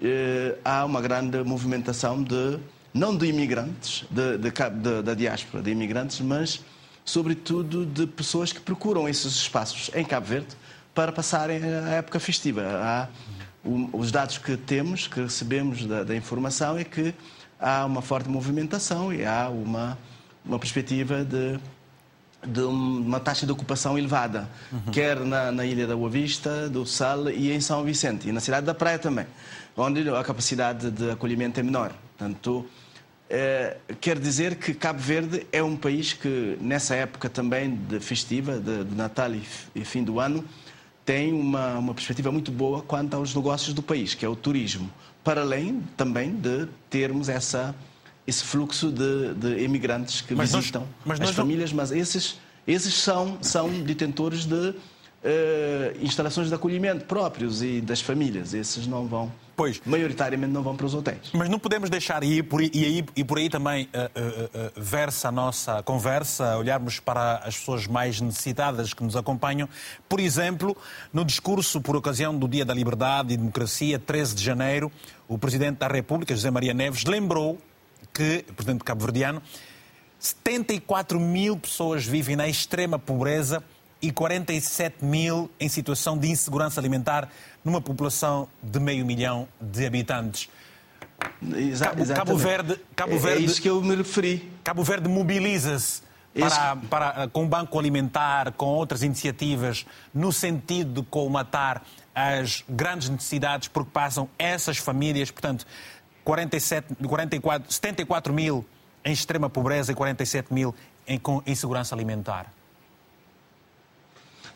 [0.00, 2.58] eh, há uma grande movimentação de
[2.94, 6.60] não de imigrantes, de, de, de, da diáspora de imigrantes, mas
[7.04, 10.56] sobretudo de pessoas que procuram esses espaços em Cabo Verde
[10.94, 12.62] para passarem a época festiva.
[12.62, 13.08] Há,
[13.64, 17.14] os dados que temos, que recebemos da, da, informação, é que
[17.60, 19.96] há uma forte movimentação e há uma,
[20.44, 21.60] uma perspectiva de,
[22.44, 24.92] de uma taxa de ocupação elevada, uhum.
[24.92, 28.40] quer na, na, Ilha da Boa Vista, do Sal e em São Vicente, e na
[28.40, 29.26] cidade da Praia também,
[29.76, 31.92] onde a capacidade de acolhimento é menor.
[32.18, 32.68] Portanto,
[33.30, 38.58] eh, quer dizer que Cabo Verde é um país que, nessa época também de festiva,
[38.58, 39.42] de, de Natal e,
[39.74, 40.44] e, fim do ano,
[41.04, 44.90] tem uma, uma perspectiva muito boa quanto aos negócios do país, que é o turismo.
[45.24, 47.74] Para além também de termos essa,
[48.26, 51.76] esse fluxo de, de imigrantes que mas visitam nós, mas as famílias, não...
[51.76, 54.74] mas esses, esses são, são detentores de uh,
[56.00, 58.54] instalações de acolhimento próprios e das famílias.
[58.54, 59.32] Esses não vão.
[59.56, 59.80] Pois.
[59.84, 61.30] Maioritariamente não vão para os hotéis.
[61.32, 64.82] Mas não podemos deixar, e, por, e, aí, e por aí também uh, uh, uh,
[64.82, 69.68] versa a nossa conversa, olharmos para as pessoas mais necessitadas que nos acompanham.
[70.08, 70.76] Por exemplo,
[71.12, 74.90] no discurso por ocasião do Dia da Liberdade e Democracia, 13 de janeiro,
[75.28, 77.58] o Presidente da República, José Maria Neves, lembrou
[78.12, 79.42] que, o Presidente cabo-verdiano,
[80.18, 83.62] 74 mil pessoas vivem na extrema pobreza
[84.02, 87.28] e 47 mil em situação de insegurança alimentar
[87.64, 90.50] numa população de meio milhão de habitantes.
[91.56, 94.50] Exa Cabo, Cabo, Verde, Cabo Verde, é, é isso que eu me referi.
[94.64, 96.02] Cabo Verde mobiliza-se
[96.34, 101.82] para, para, com o Banco Alimentar, com outras iniciativas, no sentido de colmatar
[102.12, 105.64] as grandes necessidades porque passam essas famílias, portanto,
[106.24, 108.64] 47, 44, 74 mil
[109.04, 110.74] em extrema pobreza e 47 mil
[111.06, 112.52] em, com insegurança alimentar.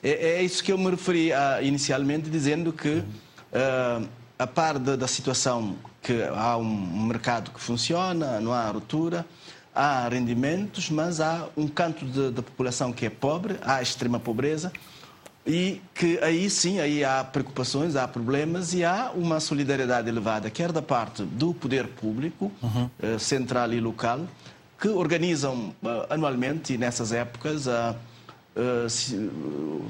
[0.03, 4.97] É, é isso que eu me referi a, inicialmente, dizendo que, uh, a par da,
[4.97, 9.25] da, situação que há um mercado que funciona, não há ruptura,
[9.75, 14.73] há rendimentos, mas há um canto da população que é pobre, há extrema pobreza,
[15.47, 20.73] e que aí sim aí há preocupações, há problemas e há uma solidariedade elevada, quer
[20.73, 22.91] da parte do poder público, uhum.
[23.15, 24.21] uh, central e local,
[24.79, 28.16] que organizam uh, anualmente nessas épocas a eh,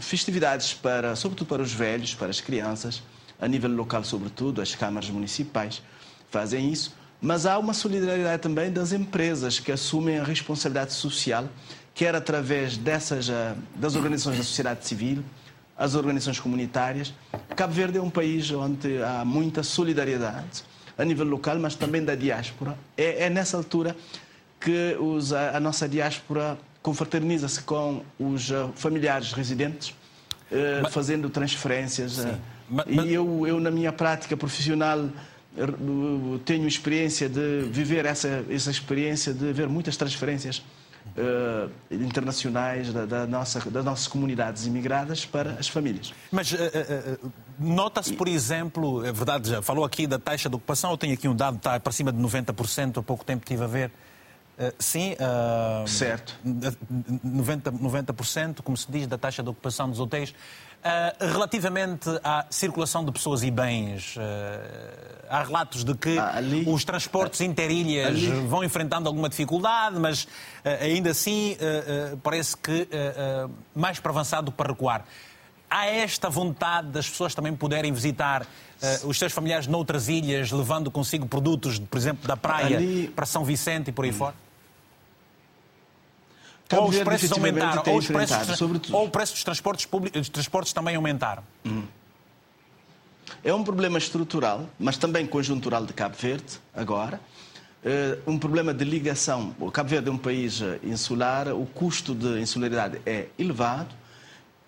[0.01, 3.03] festividades para, sobretudo para os velhos, para as crianças,
[3.41, 5.83] a nível local, sobretudo, as câmaras municipais
[6.31, 6.95] fazem isso.
[7.21, 11.49] Mas há uma solidariedade também das empresas que assumem a responsabilidade social,
[11.95, 15.25] quer através dessas eh, das organizações da sociedade civil,
[15.79, 17.15] as organizações comunitárias.
[17.55, 20.63] Cabo Verde é um país onde há muita solidariedade
[20.99, 22.77] a nível local, mas também da diáspora.
[22.97, 23.97] É, é nessa altura
[24.61, 31.29] que os, a, a nossa diáspora confraterniza-se com os uh, familiares residentes, uh, mas, fazendo
[31.29, 32.19] transferências.
[32.19, 32.39] Uh,
[32.71, 35.09] mas, e eu, eu, na minha prática profissional,
[36.45, 40.63] tenho experiência de viver essa, essa experiência de ver muitas transferências
[41.17, 46.13] Uh, internacionais da, da, nossa, das nossas comunidades imigradas para as famílias.
[46.31, 50.91] Mas uh, uh, nota-se, por exemplo, é verdade, já falou aqui da taxa de ocupação,
[50.91, 53.67] eu tenho aqui um dado, está para cima de 90%, há pouco tempo estive a
[53.67, 53.91] ver.
[54.59, 56.35] Uh, sim, uh, certo.
[56.45, 60.31] 90%, 90%, como se diz, da taxa de ocupação dos hotéis.
[60.31, 64.17] Uh, relativamente à circulação de pessoas e bens,
[65.29, 68.47] há relatos de que ah, ali, os transportes interilhas ali.
[68.47, 70.29] vão enfrentando alguma dificuldade, mas
[70.81, 71.57] ainda assim
[72.23, 72.89] parece que
[73.75, 75.05] mais para avançar do que para recuar.
[75.69, 80.91] Há esta vontade das pessoas também poderem visitar uh, os seus familiares noutras ilhas, levando
[80.91, 83.09] consigo produtos, por exemplo, da praia ali...
[83.09, 84.15] para São Vicente e por aí hum.
[86.73, 88.61] Ou os preços aumentaram, ou, os preços,
[88.91, 91.43] ou o preço dos transportes, públicos, dos transportes também aumentaram.
[91.65, 91.85] Hum.
[93.45, 97.21] É um problema estrutural, mas também conjuntural de Cabo Verde, agora.
[97.85, 99.55] Uh, um problema de ligação.
[99.61, 103.95] O Cabo Verde é um país eh, insular, o custo de insularidade é elevado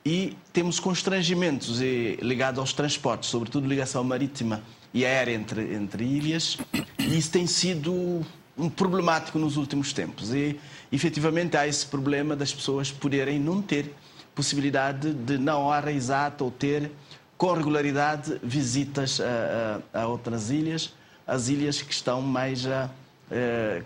[0.05, 1.81] e temos constrangimentos
[2.23, 4.63] ligados aos transportes, sobretudo ligação marítima
[4.95, 6.59] e aérea entre, entre ilhas,
[6.99, 8.25] e isso tem sido
[8.57, 10.33] um problemático nos últimos tempos.
[10.33, 10.59] E,
[10.93, 13.95] efetivamente, há esse problema das pessoas poderem não ter
[14.35, 16.91] possibilidade de, na hora exata, ou ter
[17.37, 20.93] com regularidade visitas a, a, a outras ilhas,
[21.27, 22.91] as ilhas que estão mais a,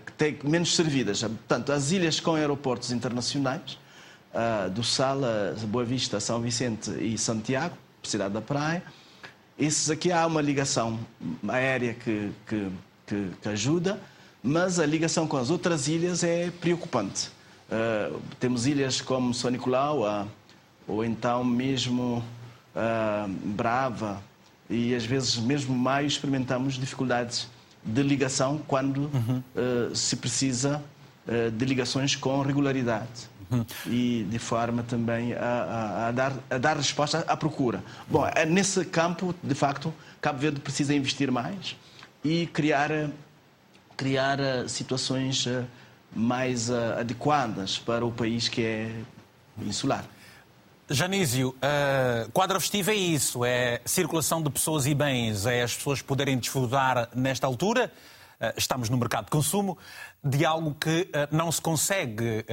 [0.05, 1.21] que têm menos servidas.
[1.21, 3.77] Portanto, as ilhas com aeroportos internacionais,
[4.73, 5.19] do Sal,
[5.67, 8.83] Boa Vista, São Vicente e Santiago, cidade da Praia,
[9.57, 10.99] esses aqui há uma ligação
[11.47, 12.67] aérea que, que,
[13.05, 14.01] que, que ajuda,
[14.43, 17.31] mas a ligação com as outras ilhas é preocupante.
[17.71, 20.27] Uh, temos ilhas como São Nicolau, uh,
[20.85, 22.21] ou então mesmo
[22.75, 24.21] uh, Brava,
[24.69, 27.47] e às vezes mesmo Maio experimentamos dificuldades
[27.85, 29.43] de ligação quando uhum.
[29.93, 30.81] se precisa
[31.53, 33.29] de ligações com regularidade.
[33.51, 33.65] Uhum.
[33.87, 37.83] E de forma também a, a, a, dar, a dar resposta à procura.
[38.09, 41.75] Bom, é nesse campo, de facto, Cabo Verde precisa investir mais
[42.23, 42.89] e criar
[43.95, 45.63] criar eh, situações eh,
[46.15, 48.91] mais eh, adequadas para o país que é
[49.61, 50.05] insular.
[50.89, 56.01] Janísio, uh, quadra festiva é isso, é circulação de pessoas e bens, é as pessoas
[56.01, 57.91] poderem desfrutar nesta altura.
[58.57, 59.77] estamos no mercado de consumo,
[60.23, 62.45] de algo que não se consegue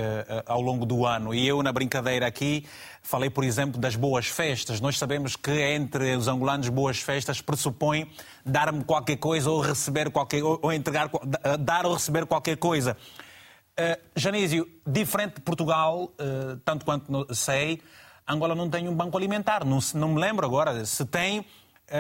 [0.45, 1.33] ao longo do ano.
[1.33, 2.67] E eu, na brincadeira aqui,
[3.03, 4.81] falei, por exemplo, das boas festas.
[4.81, 8.11] Nós sabemos que entre os angolanos, boas festas pressupõe
[8.45, 11.11] dar-me qualquer coisa ou receber qualquer ou entregar,
[11.61, 12.97] dar ou receber qualquer coisa.
[13.79, 17.81] Uh, Janísio, diferente de Portugal, uh, tanto quanto sei,
[18.29, 19.65] Angola não tem um banco alimentar.
[19.65, 21.45] Não, não me lembro agora se tem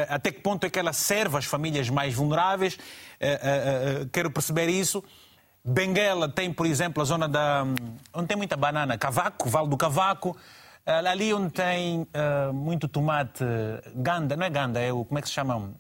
[0.09, 2.79] até que ponto é que ela serve as famílias mais vulneráveis.
[3.19, 5.03] Eh, eh, quero perceber isso.
[5.65, 7.65] Benguela tem, por exemplo, a zona da.
[8.15, 10.37] onde tem muita banana, Cavaco, Vale do Cavaco.
[10.87, 12.07] Ali onde tem
[12.53, 13.45] muito tomate,
[13.95, 15.05] ganda, não é ganda, é o.
[15.05, 15.71] como é que se chama?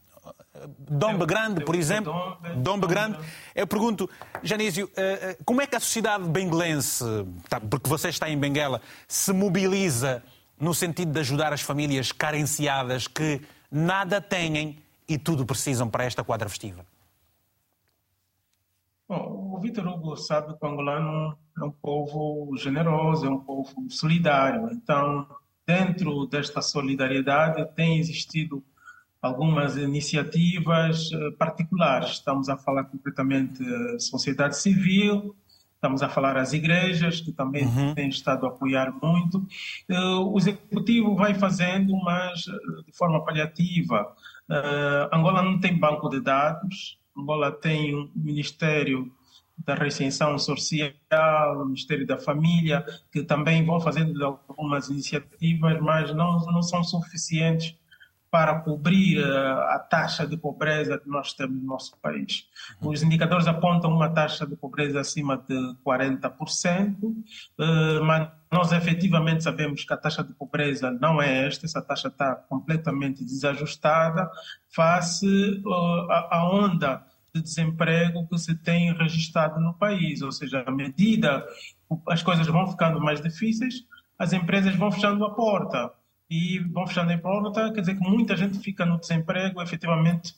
[0.78, 2.12] Dombe Grande, por exemplo.
[2.56, 3.18] Dombe Grande.
[3.54, 4.08] Eu pergunto,
[4.42, 4.90] Janísio,
[5.44, 7.04] como é que a sociedade benguelense,
[7.48, 10.22] tá, porque você está em Benguela, se mobiliza
[10.58, 13.40] no sentido de ajudar as famílias carenciadas que
[13.70, 14.78] nada têm
[15.08, 16.84] e tudo precisam para esta quadra festiva?
[19.10, 23.90] Bom, o Vitor Hugo sabe que o angolano é um povo generoso, é um povo
[23.90, 24.70] solidário.
[24.70, 25.26] Então,
[25.66, 28.62] dentro desta solidariedade, tem existido
[29.20, 32.10] algumas iniciativas eh, particulares.
[32.10, 35.34] Estamos a falar concretamente da sociedade civil,
[35.74, 37.94] Estamos a falar as igrejas, que também uhum.
[37.94, 39.38] têm estado a apoiar muito.
[39.88, 44.14] Uh, o executivo vai fazendo, mas de forma paliativa.
[45.10, 49.10] Angola não tem banco de dados, Angola tem um Ministério
[49.64, 56.38] da Recenção Social, o Ministério da Família, que também vão fazendo algumas iniciativas, mas não,
[56.46, 57.76] não são suficientes
[58.30, 62.46] para cobrir eh, a taxa de pobreza que nós temos no nosso país.
[62.80, 62.90] Uhum.
[62.90, 66.96] Os indicadores apontam uma taxa de pobreza acima de 40%,
[67.58, 72.06] eh, mas nós efetivamente sabemos que a taxa de pobreza não é esta, essa taxa
[72.06, 74.30] está completamente desajustada
[74.68, 80.70] face eh, à onda de desemprego que se tem registrado no país, ou seja, à
[80.70, 81.46] medida
[82.08, 83.84] as coisas vão ficando mais difíceis,
[84.18, 85.92] as empresas vão fechando a porta.
[86.32, 90.34] E vão fechando em porta, quer dizer que muita gente fica no desemprego, efetivamente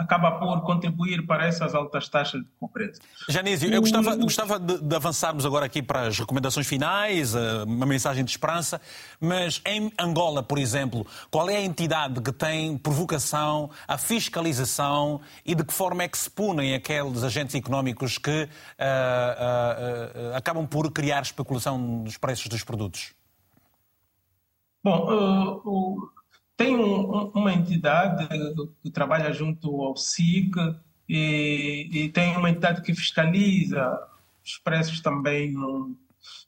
[0.00, 3.00] acaba por contribuir para essas altas taxas de pobreza.
[3.28, 7.84] Janísio, eu gostava, gostava de, de, avançarmos agora aqui para as recomendações finais, eh, uma
[7.84, 8.80] mensagem de esperança,
[9.20, 15.20] mas em Angola, por exemplo, qual é a entidade que tem por vocação a fiscalização
[15.44, 20.36] e de que forma é que se punem aqueles agentes económicos que uh, uh, uh,
[20.36, 23.12] acabam por criar especulação nos preços dos produtos?
[24.82, 26.19] Bom, uh,
[26.60, 28.28] tem um, uma entidade
[28.82, 30.54] que trabalha junto ao SIC
[31.08, 33.98] e, e, tem uma entidade que fiscaliza
[34.44, 35.96] os preços também no,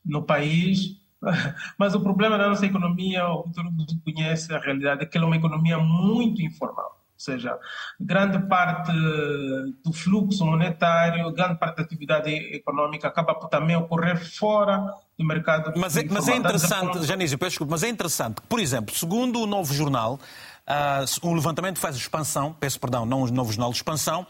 [0.05, 1.01] no país.
[1.79, 3.65] Mas o problema da nossa economia, o Vitor
[4.05, 7.59] conhece a realidade, é que ela é uma economia muito informal seja,
[8.01, 8.93] grande parte
[9.85, 14.85] do fluxo monetário, grande parte da atividade econômica acaba por também ocorrer fora
[15.17, 15.73] do mercado.
[15.77, 19.41] Mas é, mas é interessante, Janísio, peço desculpa, mas é interessante que, por exemplo, segundo
[19.41, 20.19] o novo jornal,
[20.67, 24.27] uh, um levantamento faz expansão, peço perdão, não o novo jornal, expansão,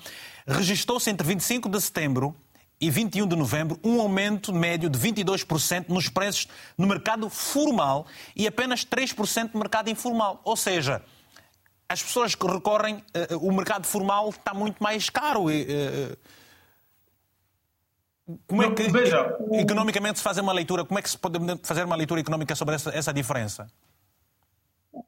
[0.46, 2.36] registrou-se entre 25 de setembro
[2.80, 8.46] e 21 de novembro um aumento médio de 22% nos preços no mercado formal e
[8.46, 10.40] apenas 3% no mercado informal.
[10.44, 11.00] Ou seja,
[11.92, 15.48] as pessoas que recorrem, uh, o mercado formal está muito mais caro.
[15.48, 16.16] Uh,
[18.46, 19.56] como é que Veja, o...
[19.56, 20.86] economicamente se faz uma leitura?
[20.86, 23.66] Como é que se pode fazer uma leitura económica sobre essa, essa diferença?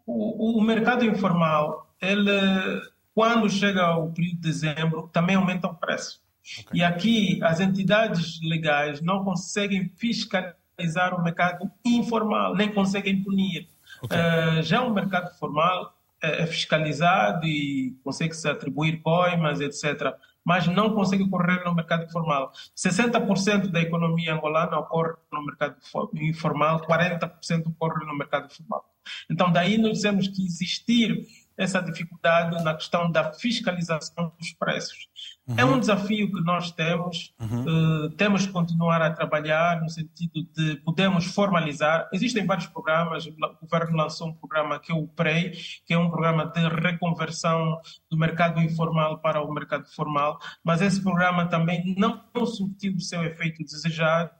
[0.06, 2.82] O, o, mercado informal, ele,
[3.14, 6.22] quando chega o período de dezembro, também aumenta o preço.
[6.42, 6.80] Okay.
[6.80, 13.68] E aqui as entidades legais não conseguem fiscalizar o mercado informal, nem conseguem punir.
[14.02, 14.18] Okay.
[14.18, 15.93] Uh, já o mercado formal
[16.24, 20.14] é, é fiscalizado e consegue-se atribuir coimas, etc.,
[20.44, 22.52] mas não consegue correr no mercado informal.
[22.76, 25.76] 60% da economia angolana ocorre no mercado
[26.14, 28.84] informal, 40% ocorre no mercado formal.
[29.30, 31.26] Então, daí nós dizemos que existir
[31.56, 35.08] essa dificuldade na questão da fiscalização dos preços.
[35.46, 35.54] Uhum.
[35.58, 38.06] É um desafio que nós temos, uhum.
[38.06, 42.08] uh, temos que continuar a trabalhar no sentido de podermos formalizar.
[42.12, 45.52] Existem vários programas, o governo lançou um programa que é o PREI,
[45.86, 47.78] que é um programa de reconversão
[48.10, 53.22] do mercado informal para o mercado formal, mas esse programa também não surtiu o seu
[53.22, 54.30] efeito desejado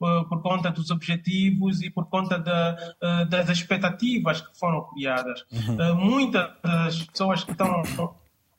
[0.00, 5.44] uh, por conta dos objetivos e por conta da, uh, das expectativas que foram criadas.
[5.50, 5.94] Uhum.
[5.94, 7.82] muitas das pessoas que estão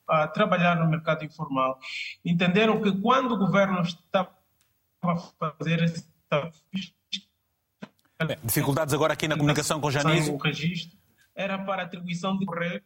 [0.08, 1.80] a trabalhar no mercado informal
[2.24, 4.32] entenderam que quando o governo estava
[5.02, 6.52] a fazer essa
[8.26, 10.36] Bem, dificuldades agora aqui na comunicação com o Janísio.
[10.36, 10.98] O registro
[11.36, 12.84] era para atribuição de correr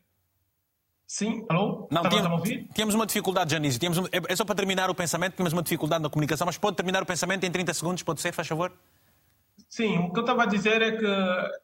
[1.07, 1.87] Sim, alô?
[1.89, 3.79] Não, tínhamos, tínhamos uma dificuldade, Janice.
[3.79, 6.75] Tínhamos, é, é só para terminar o pensamento, tínhamos uma dificuldade na comunicação, mas pode
[6.75, 8.73] terminar o pensamento em 30 segundos, pode ser, faz favor?
[9.69, 11.05] Sim, o que eu estava a dizer é que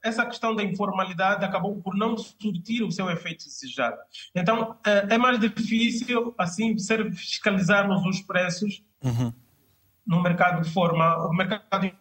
[0.04, 3.98] essa questão da informalidade acabou por não surtir o seu efeito desejado.
[4.36, 9.34] Então, é, é mais difícil, assim, ser fiscalizarmos os preços uhum.
[10.06, 11.92] no mercado formal, no mercado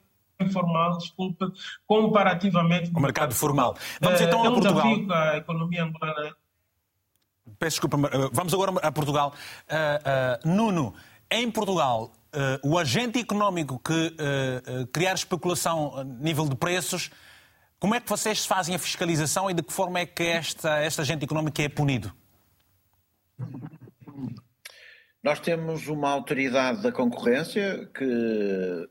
[0.41, 1.47] informal, desculpe,
[1.87, 2.91] comparativamente...
[2.93, 3.77] O mercado formal.
[4.01, 4.87] Vamos então é, a Portugal.
[5.11, 6.35] A economia angolana
[7.59, 9.35] Peço desculpa, eh, vamos agora a Portugal.
[9.69, 10.95] Uh, uh, Nuno,
[11.31, 14.15] em Portugal, uh, o agente económico que
[14.93, 17.11] criar especulação a nível de preços,
[17.79, 21.01] como é que vocês fazem a fiscalização e de que forma é que esta, este
[21.01, 22.13] agente económico é punido?
[25.23, 28.89] Nós temos uma autoridade da concorrência que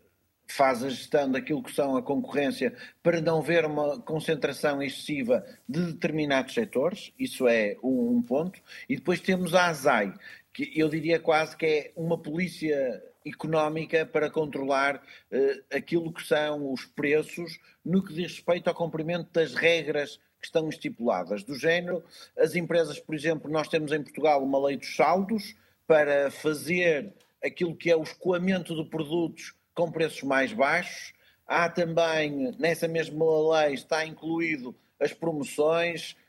[0.47, 5.93] faz a gestão daquilo que são a concorrência para não ver uma concentração excessiva de
[5.93, 10.13] determinados setores, isso é um ponto, e depois temos a ASAI,
[10.53, 16.71] que eu diria quase que é uma polícia económica para controlar uh, aquilo que são
[16.71, 21.43] os preços no que diz respeito ao cumprimento das regras que estão estipuladas.
[21.43, 22.03] Do género,
[22.37, 27.75] as empresas, por exemplo, nós temos em Portugal uma lei dos saldos para fazer aquilo
[27.75, 31.13] que é o escoamento de produtos com preços mais baixos.
[31.45, 33.25] Há também, nessa mesma
[33.59, 36.20] lei, está incluído as promoções, eh,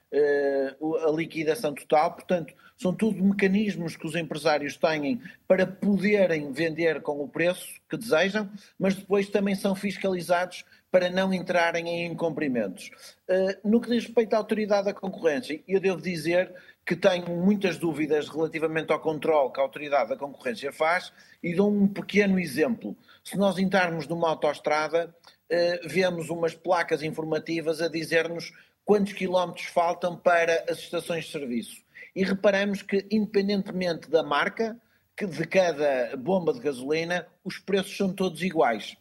[1.06, 7.22] a liquidação total, portanto, são tudo mecanismos que os empresários têm para poderem vender com
[7.22, 12.90] o preço que desejam, mas depois também são fiscalizados para não entrarem em incumprimentos.
[13.26, 16.52] Eh, no que diz respeito à autoridade da concorrência, eu devo dizer
[16.84, 21.12] que tenho muitas dúvidas relativamente ao controle que a autoridade da concorrência faz
[21.43, 22.94] e dou um pequeno exemplo.
[23.24, 25.14] Se nós entrarmos numa autoestrada,
[25.48, 28.52] eh, vemos umas placas informativas a dizer-nos
[28.84, 31.82] quantos quilómetros faltam para as estações de serviço.
[32.14, 34.76] E reparamos que, independentemente da marca,
[35.16, 38.96] que de cada bomba de gasolina, os preços são todos iguais.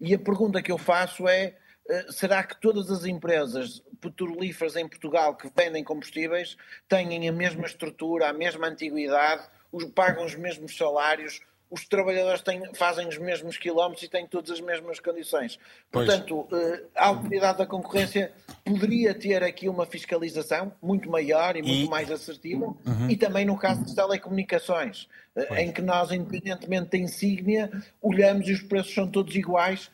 [0.00, 1.56] E a pergunta que eu faço é:
[1.88, 6.56] eh, será que todas as empresas petrolíferas em Portugal que vendem combustíveis
[6.88, 9.48] têm a mesma estrutura, a mesma antiguidade,
[9.94, 11.40] pagam os mesmos salários,
[11.74, 15.58] os trabalhadores têm, fazem os mesmos quilómetros e têm todas as mesmas condições.
[15.90, 16.80] Portanto, pois.
[16.94, 18.32] a autoridade da concorrência
[18.64, 21.88] poderia ter aqui uma fiscalização muito maior e muito e...
[21.88, 23.10] mais assertiva, uhum.
[23.10, 25.60] e também no caso das telecomunicações, eh, pois.
[25.60, 27.70] em que nós, independentemente da insígnia,
[28.00, 29.90] olhamos e os preços são todos iguais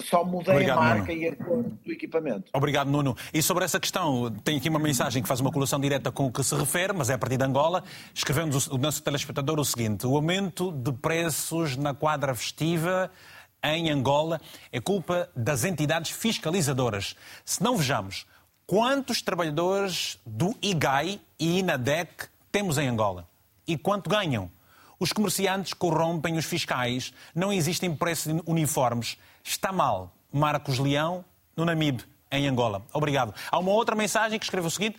[0.00, 1.22] só mudei Obrigado, a marca Nuno.
[1.22, 2.50] e a cor do equipamento.
[2.52, 3.16] Obrigado, Nuno.
[3.32, 6.32] E sobre essa questão, tem aqui uma mensagem que faz uma colação direta com o
[6.32, 7.84] que se refere, mas é a partir de Angola.
[8.12, 13.10] Escrevemos o nosso telespectador o seguinte: o aumento de preços na quadra festiva
[13.62, 14.40] em Angola
[14.72, 17.16] é culpa das entidades fiscalizadoras.
[17.44, 18.26] Se não vejamos
[18.66, 23.26] quantos trabalhadores do IGAI e INADEC temos em Angola
[23.66, 24.50] e quanto ganham.
[25.00, 29.16] Os comerciantes corrompem os fiscais, não existem preços uniformes
[29.48, 30.14] Está mal.
[30.30, 31.24] Marcos Leão,
[31.56, 32.82] no Namibe, em Angola.
[32.92, 33.34] Obrigado.
[33.50, 34.98] Há uma outra mensagem que escreve o seguinte,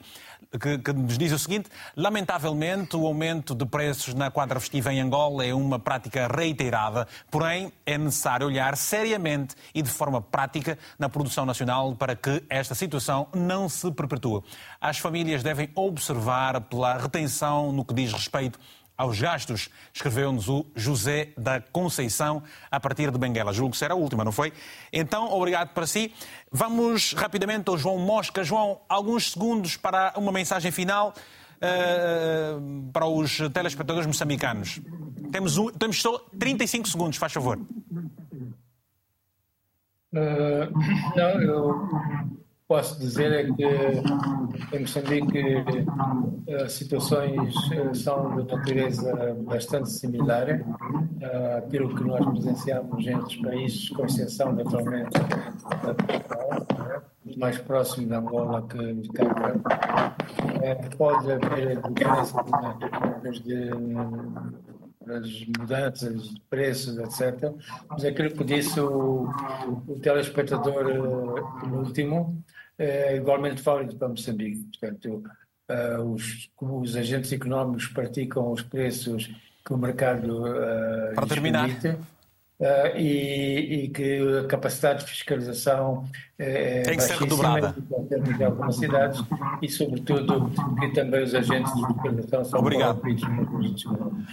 [0.60, 5.02] que, que, nos diz o seguinte: lamentavelmente, o aumento de preços na quadra festiva em
[5.02, 11.08] Angola é uma prática reiterada, porém é necessário olhar seriamente e de forma prática na
[11.08, 14.42] produção nacional para que esta situação não se perpetue.
[14.82, 18.60] As famílias devem observar pela retenção no que diz respeito
[19.00, 23.54] aos gastos, escreveu-nos o José da Conceição a partir de Benguela.
[23.54, 24.52] Julgo que será a última, não foi?
[24.92, 26.14] Então, obrigado para si.
[26.52, 28.44] Vamos rapidamente ao João Mosca.
[28.44, 31.14] João, alguns segundos para uma mensagem final
[31.60, 34.82] uh, para os telespectadores moçambicanos.
[35.32, 37.58] Temos, um, temos só 35 segundos, faz favor.
[40.12, 40.68] Uh,
[41.16, 41.90] não, eu
[42.70, 45.40] posso dizer é que em Moçambique
[46.48, 50.62] as eh, situações eh, são de natureza bastante similar
[51.58, 55.10] àquilo que nós presenciamos em outros países, com exceção, naturalmente,
[55.84, 56.68] da Portugal,
[57.26, 57.38] é?
[57.38, 59.62] mais próximo de Angola que de Cabo
[60.62, 62.44] é, Pode haver diferença
[63.44, 63.70] de
[65.12, 67.52] as mudanças de preços, etc.
[67.90, 69.28] Mas aquilo que disse o,
[69.88, 70.86] o telespectador
[71.74, 72.44] último,
[72.80, 74.66] é igualmente válido para Moçambique.
[74.80, 75.24] Portanto,
[75.70, 79.30] uh, os, os agentes económicos praticam os preços
[79.66, 81.68] que o mercado uh, para terminar.
[81.68, 82.02] Permite,
[82.60, 86.06] uh, e, e, que a capacidade de fiscalização
[86.38, 87.76] é, Tem que ser redobrada.
[88.40, 89.22] Em algumas cidades
[89.62, 90.50] e, sobretudo,
[90.80, 93.02] que também os agentes de fiscalização são Obrigado.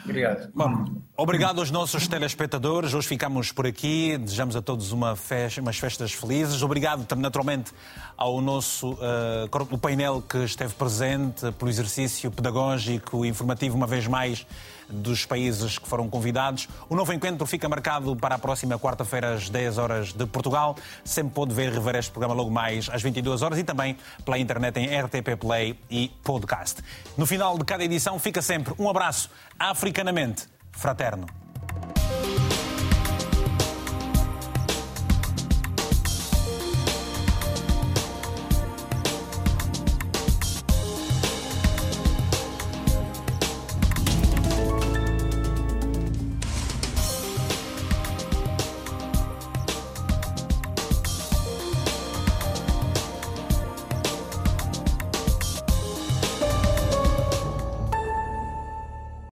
[0.05, 0.49] Obrigado.
[0.55, 0.85] Bom,
[1.17, 2.95] obrigado aos nossos telespectadores.
[2.95, 4.17] Hoje ficamos por aqui.
[4.19, 6.63] Desejamos a todos uma festa, umas festas felizes.
[6.63, 7.73] Obrigado também, naturalmente,
[8.17, 14.47] ao nosso uh, painel que esteve presente pelo exercício pedagógico e informativo, uma vez mais,
[14.89, 16.69] dos países que foram convidados.
[16.89, 20.77] O novo encontro fica marcado para a próxima quarta-feira, às 10 horas de Portugal.
[21.05, 24.39] Sempre pode ver e rever este programa logo mais às 22 horas e também pela
[24.39, 26.83] internet em RTP Play e podcast.
[27.17, 31.27] No final de cada edição fica sempre um abraço africanamente fraterno.